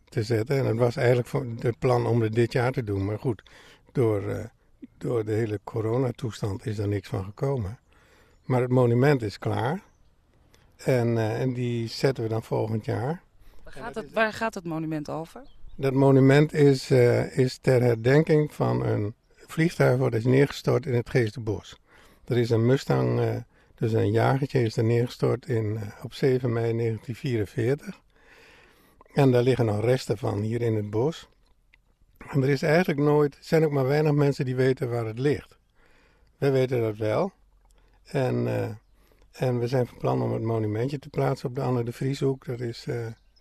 te 0.09 0.23
zetten. 0.23 0.57
En 0.57 0.65
het 0.65 0.77
was 0.77 0.95
eigenlijk 0.95 1.29
het 1.63 1.79
plan 1.79 2.05
om 2.05 2.21
het 2.21 2.33
dit 2.33 2.51
jaar 2.51 2.71
te 2.71 2.83
doen. 2.83 3.05
Maar 3.05 3.19
goed, 3.19 3.43
door, 3.91 4.49
door 4.97 5.25
de 5.25 5.31
hele 5.31 5.59
coronatoestand 5.63 6.65
is 6.65 6.77
er 6.77 6.87
niks 6.87 7.07
van 7.07 7.23
gekomen. 7.23 7.79
Maar 8.45 8.61
het 8.61 8.71
monument 8.71 9.21
is 9.21 9.39
klaar. 9.39 9.81
En, 10.75 11.17
en 11.17 11.53
die 11.53 11.87
zetten 11.87 12.23
we 12.23 12.29
dan 12.29 12.43
volgend 12.43 12.85
jaar. 12.85 13.21
Waar 13.63 13.73
gaat 13.73 13.95
het, 13.95 14.11
waar 14.13 14.33
gaat 14.33 14.53
het 14.53 14.63
monument 14.63 15.09
over? 15.09 15.41
Dat 15.75 15.93
monument 15.93 16.53
is, 16.53 16.91
is 17.31 17.57
ter 17.57 17.81
herdenking 17.81 18.53
van 18.53 18.85
een 18.85 19.13
vliegtuig 19.51 19.99
dat 19.99 20.13
is 20.13 20.25
neergestort 20.25 20.85
in 20.85 20.93
het 20.93 21.09
Geestenbos. 21.09 21.79
Er 22.25 22.37
is 22.37 22.49
een 22.49 22.65
Mustang, 22.65 23.19
uh, 23.19 23.35
dus 23.81 23.91
een 23.91 24.11
jagertje, 24.11 24.61
is 24.61 24.77
er 24.77 24.83
neergestort 24.83 25.47
in, 25.47 25.65
uh, 25.65 25.81
op 26.03 26.13
7 26.13 26.53
mei 26.53 26.73
1944. 26.73 27.99
En 29.13 29.31
daar 29.31 29.43
liggen 29.43 29.65
nog 29.65 29.81
resten 29.81 30.17
van 30.17 30.39
hier 30.39 30.61
in 30.61 30.75
het 30.75 30.89
bos. 30.89 31.29
En 32.17 32.43
er 32.43 32.49
is 32.49 32.61
eigenlijk 32.61 32.99
nooit, 32.99 33.37
zijn 33.39 33.65
ook 33.65 33.71
maar 33.71 33.87
weinig 33.87 34.11
mensen 34.11 34.45
die 34.45 34.55
weten 34.55 34.89
waar 34.89 35.05
het 35.05 35.19
ligt. 35.19 35.57
Wij 36.37 36.51
weten 36.51 36.81
dat 36.81 36.97
wel. 36.97 37.31
En, 38.03 38.35
uh, 38.45 38.69
en 39.31 39.59
we 39.59 39.67
zijn 39.67 39.87
van 39.87 39.97
plan 39.97 40.21
om 40.21 40.33
het 40.33 40.43
monumentje 40.43 40.99
te 40.99 41.09
plaatsen 41.09 41.49
op 41.49 41.55
de 41.55 41.61
Anne 41.61 41.83
de 41.83 41.91
Vrieshoek. 41.91 42.45
Dat 42.45 42.59
is 42.59 42.87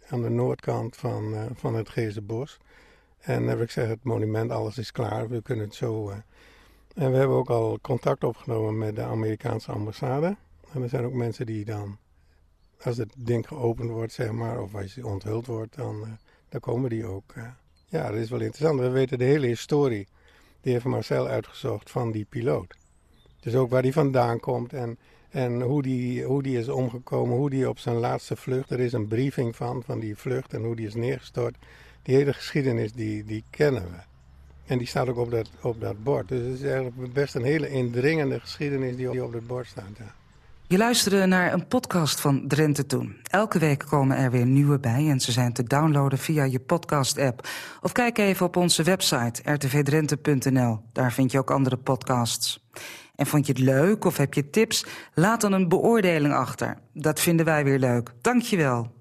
aan 0.08 0.22
de 0.22 0.30
noordkant 0.30 0.96
van, 0.96 1.48
van 1.54 1.74
het 1.74 1.88
Geestenbos. 1.88 2.58
En 3.18 3.46
heb 3.46 3.60
ik 3.60 3.66
gezegd, 3.66 3.88
het 3.88 4.04
monument, 4.04 4.50
alles 4.50 4.78
is 4.78 4.92
klaar. 4.92 5.28
We 5.28 5.42
kunnen 5.42 5.64
het 5.64 5.74
zo 5.74 6.12
En 6.94 7.10
we 7.10 7.16
hebben 7.16 7.36
ook 7.36 7.50
al 7.50 7.78
contact 7.80 8.24
opgenomen 8.24 8.78
met 8.78 8.96
de 8.96 9.02
Amerikaanse 9.02 9.72
ambassade. 9.72 10.36
En 10.72 10.82
er 10.82 10.88
zijn 10.88 11.04
ook 11.04 11.12
mensen 11.12 11.46
die 11.46 11.64
dan, 11.64 11.98
als 12.82 12.96
het 12.96 13.14
ding 13.16 13.48
geopend 13.48 13.90
wordt, 13.90 14.12
zeg 14.12 14.32
maar, 14.32 14.62
of 14.62 14.74
als 14.74 14.94
je 14.94 15.06
onthuld 15.06 15.46
wordt, 15.46 15.76
dan, 15.76 16.00
uh, 16.00 16.08
dan 16.48 16.60
komen 16.60 16.90
die 16.90 17.06
ook. 17.06 17.34
Uh. 17.36 17.44
Ja, 17.86 18.10
dat 18.10 18.20
is 18.20 18.30
wel 18.30 18.40
interessant. 18.40 18.80
We 18.80 18.88
weten 18.88 19.18
de 19.18 19.24
hele 19.24 19.46
historie. 19.46 20.08
Die 20.60 20.72
heeft 20.72 20.84
Marcel 20.84 21.26
uitgezocht 21.26 21.90
van 21.90 22.12
die 22.12 22.26
piloot. 22.28 22.76
Dus 23.40 23.54
ook 23.54 23.70
waar 23.70 23.82
die 23.82 23.92
vandaan 23.92 24.40
komt 24.40 24.72
en, 24.72 24.98
en 25.30 25.60
hoe, 25.60 25.82
die, 25.82 26.24
hoe 26.24 26.42
die 26.42 26.58
is 26.58 26.68
omgekomen, 26.68 27.36
hoe 27.36 27.50
die 27.50 27.68
op 27.68 27.78
zijn 27.78 27.96
laatste 27.96 28.36
vlucht. 28.36 28.70
Er 28.70 28.80
is 28.80 28.92
een 28.92 29.08
briefing 29.08 29.56
van, 29.56 29.82
van 29.82 29.98
die 29.98 30.16
vlucht 30.16 30.54
en 30.54 30.64
hoe 30.64 30.76
die 30.76 30.86
is 30.86 30.94
neergestort. 30.94 31.56
Die 32.02 32.16
hele 32.16 32.32
geschiedenis, 32.32 32.92
die, 32.92 33.24
die 33.24 33.44
kennen 33.50 33.82
we. 33.82 34.09
En 34.70 34.78
die 34.78 34.86
staat 34.86 35.08
ook 35.08 35.16
op 35.16 35.30
dat, 35.30 35.50
op 35.60 35.80
dat 35.80 36.02
bord. 36.02 36.28
Dus 36.28 36.40
het 36.40 36.58
is 36.58 36.62
eigenlijk 36.62 37.12
best 37.12 37.34
een 37.34 37.44
hele 37.44 37.68
indringende 37.68 38.40
geschiedenis 38.40 38.96
die 38.96 39.24
op 39.24 39.32
het 39.32 39.46
bord 39.46 39.66
staat. 39.66 39.84
Je 40.66 40.76
luisterde 40.76 41.26
naar 41.26 41.52
een 41.52 41.66
podcast 41.66 42.20
van 42.20 42.48
Drenthe 42.48 42.86
Toen. 42.86 43.16
Elke 43.22 43.58
week 43.58 43.84
komen 43.88 44.16
er 44.16 44.30
weer 44.30 44.46
nieuwe 44.46 44.78
bij 44.78 45.08
en 45.08 45.20
ze 45.20 45.32
zijn 45.32 45.52
te 45.52 45.62
downloaden 45.62 46.18
via 46.18 46.44
je 46.44 46.60
podcast-app. 46.60 47.48
Of 47.80 47.92
kijk 47.92 48.18
even 48.18 48.46
op 48.46 48.56
onze 48.56 48.82
website 48.82 49.52
rtvdrenthe.nl. 49.52 50.80
Daar 50.92 51.12
vind 51.12 51.32
je 51.32 51.38
ook 51.38 51.50
andere 51.50 51.76
podcasts. 51.76 52.64
En 53.16 53.26
vond 53.26 53.46
je 53.46 53.52
het 53.52 53.62
leuk 53.62 54.04
of 54.04 54.16
heb 54.16 54.34
je 54.34 54.50
tips? 54.50 54.86
Laat 55.14 55.40
dan 55.40 55.52
een 55.52 55.68
beoordeling 55.68 56.34
achter. 56.34 56.78
Dat 56.92 57.20
vinden 57.20 57.46
wij 57.46 57.64
weer 57.64 57.78
leuk. 57.78 58.12
Dank 58.20 58.42
je 58.42 58.56
wel. 58.56 58.88